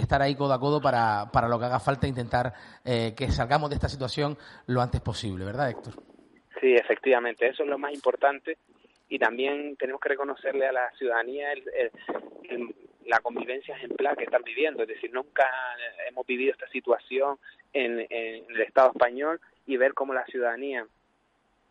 [0.00, 2.52] estar ahí codo a codo para, para lo que haga falta, intentar
[2.84, 4.36] eh, que salgamos de esta situación
[4.66, 5.94] lo antes posible, ¿verdad, Héctor?
[6.60, 8.58] Sí, efectivamente, eso es lo más importante
[9.08, 11.62] y también tenemos que reconocerle a la ciudadanía el,
[13.10, 15.44] la convivencia ejemplar que están viviendo, es decir, nunca
[16.08, 17.38] hemos vivido esta situación
[17.72, 20.86] en, el Estado español y ver cómo la ciudadanía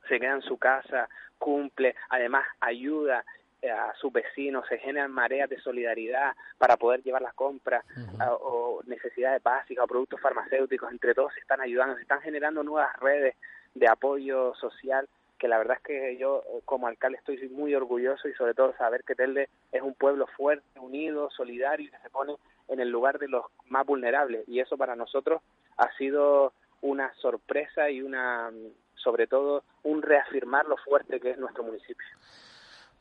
[0.09, 3.23] se queda en su casa, cumple, además ayuda
[3.61, 7.85] eh, a sus vecinos, se generan mareas de solidaridad para poder llevar las compras
[8.19, 12.93] o necesidades básicas o productos farmacéuticos, entre todos se están ayudando, se están generando nuevas
[12.99, 13.37] redes
[13.75, 15.07] de apoyo social
[15.39, 18.75] que la verdad es que yo eh, como alcalde estoy muy orgulloso y sobre todo
[18.77, 22.35] saber que Telde es un pueblo fuerte, unido, solidario y que se pone
[22.67, 25.41] en el lugar de los más vulnerables y eso para nosotros
[25.77, 28.51] ha sido una sorpresa y una
[28.95, 32.05] sobre todo un reafirmar lo fuerte que es nuestro municipio.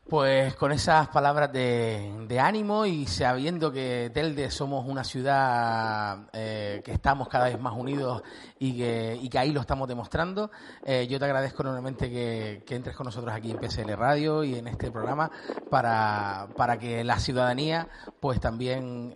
[0.09, 6.93] Pues con esas palabras de, ánimo y sabiendo que Telde somos una ciudad eh, que
[6.93, 8.23] estamos cada vez más unidos
[8.57, 10.49] y que, ahí lo estamos demostrando,
[10.83, 14.67] eh, yo te agradezco enormemente que, entres con nosotros aquí en PSL Radio y en
[14.67, 15.29] este programa
[15.69, 17.87] para, para que la ciudadanía
[18.19, 19.15] pues también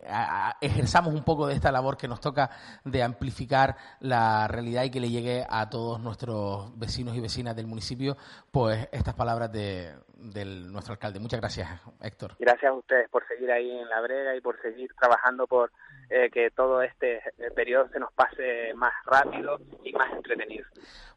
[0.61, 2.51] ejerzamos un poco de esta labor que nos toca
[2.83, 7.65] de amplificar la realidad y que le llegue a todos nuestros vecinos y vecinas del
[7.65, 8.15] municipio
[8.51, 11.19] pues estas palabras de del nuestro alcalde.
[11.19, 11.69] Muchas gracias,
[12.01, 12.35] Héctor.
[12.39, 15.71] Gracias a ustedes por seguir ahí en la brega y por seguir trabajando por
[16.09, 20.65] eh, que todo este eh, periodo se nos pase más rápido y más entretenido.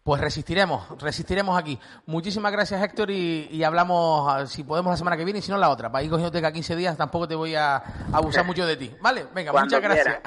[0.03, 1.79] Pues resistiremos, resistiremos aquí.
[2.07, 5.59] Muchísimas gracias, Héctor, y, hablamos, ah, si podemos, la semana que viene y si no,
[5.59, 5.91] la otra.
[5.91, 7.83] Para ir cogiéndote cada 15 días, tampoco te voy a
[8.13, 8.95] abusar mucho de ti.
[9.01, 9.27] ¿Vale?
[9.35, 10.21] Venga, muchas gracias.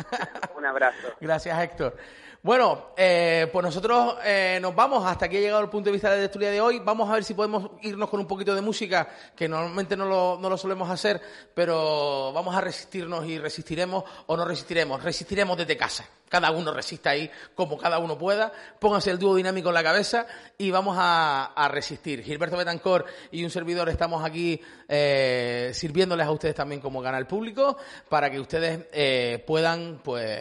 [0.58, 1.08] Un abrazo.
[1.22, 1.96] gracias, Héctor.
[2.42, 5.06] Bueno, eh, pues nosotros eh, nos vamos.
[5.06, 6.80] Hasta aquí ha llegado el punto de vista de la tertulia de hoy.
[6.80, 10.38] Vamos a ver si podemos irnos con un poquito de música, que normalmente no lo,
[10.40, 11.22] no lo solemos hacer,
[11.54, 15.04] pero vamos a resistirnos y resistiremos o no resistiremos.
[15.04, 19.70] Resistiremos desde casa cada uno resista ahí como cada uno pueda, pónganse el dúo dinámico
[19.70, 20.26] en la cabeza
[20.58, 22.24] y vamos a, resistir.
[22.24, 27.78] Gilberto Betancor y un servidor estamos aquí eh, sirviéndoles a ustedes también como canal público
[28.08, 30.40] para que ustedes eh, puedan pues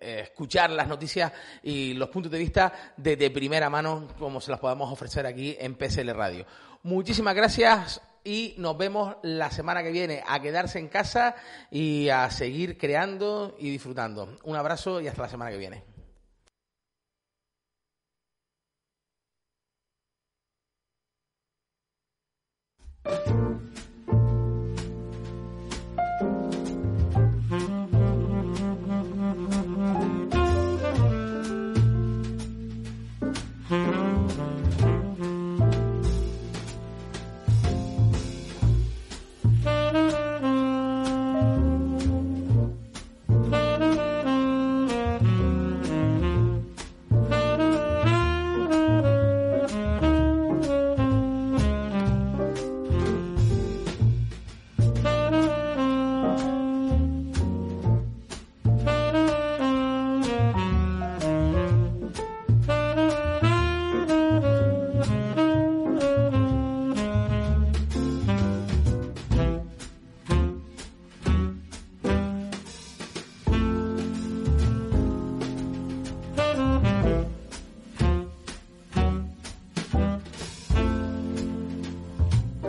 [0.00, 4.60] eh, escuchar las noticias y los puntos de vista de, primera mano como se las
[4.60, 6.46] podamos ofrecer aquí en PSL Radio.
[6.82, 11.34] Muchísimas gracias y nos vemos la semana que viene a quedarse en casa
[11.70, 14.36] y a seguir creando y disfrutando.
[14.44, 15.84] Un abrazo y hasta la semana que viene.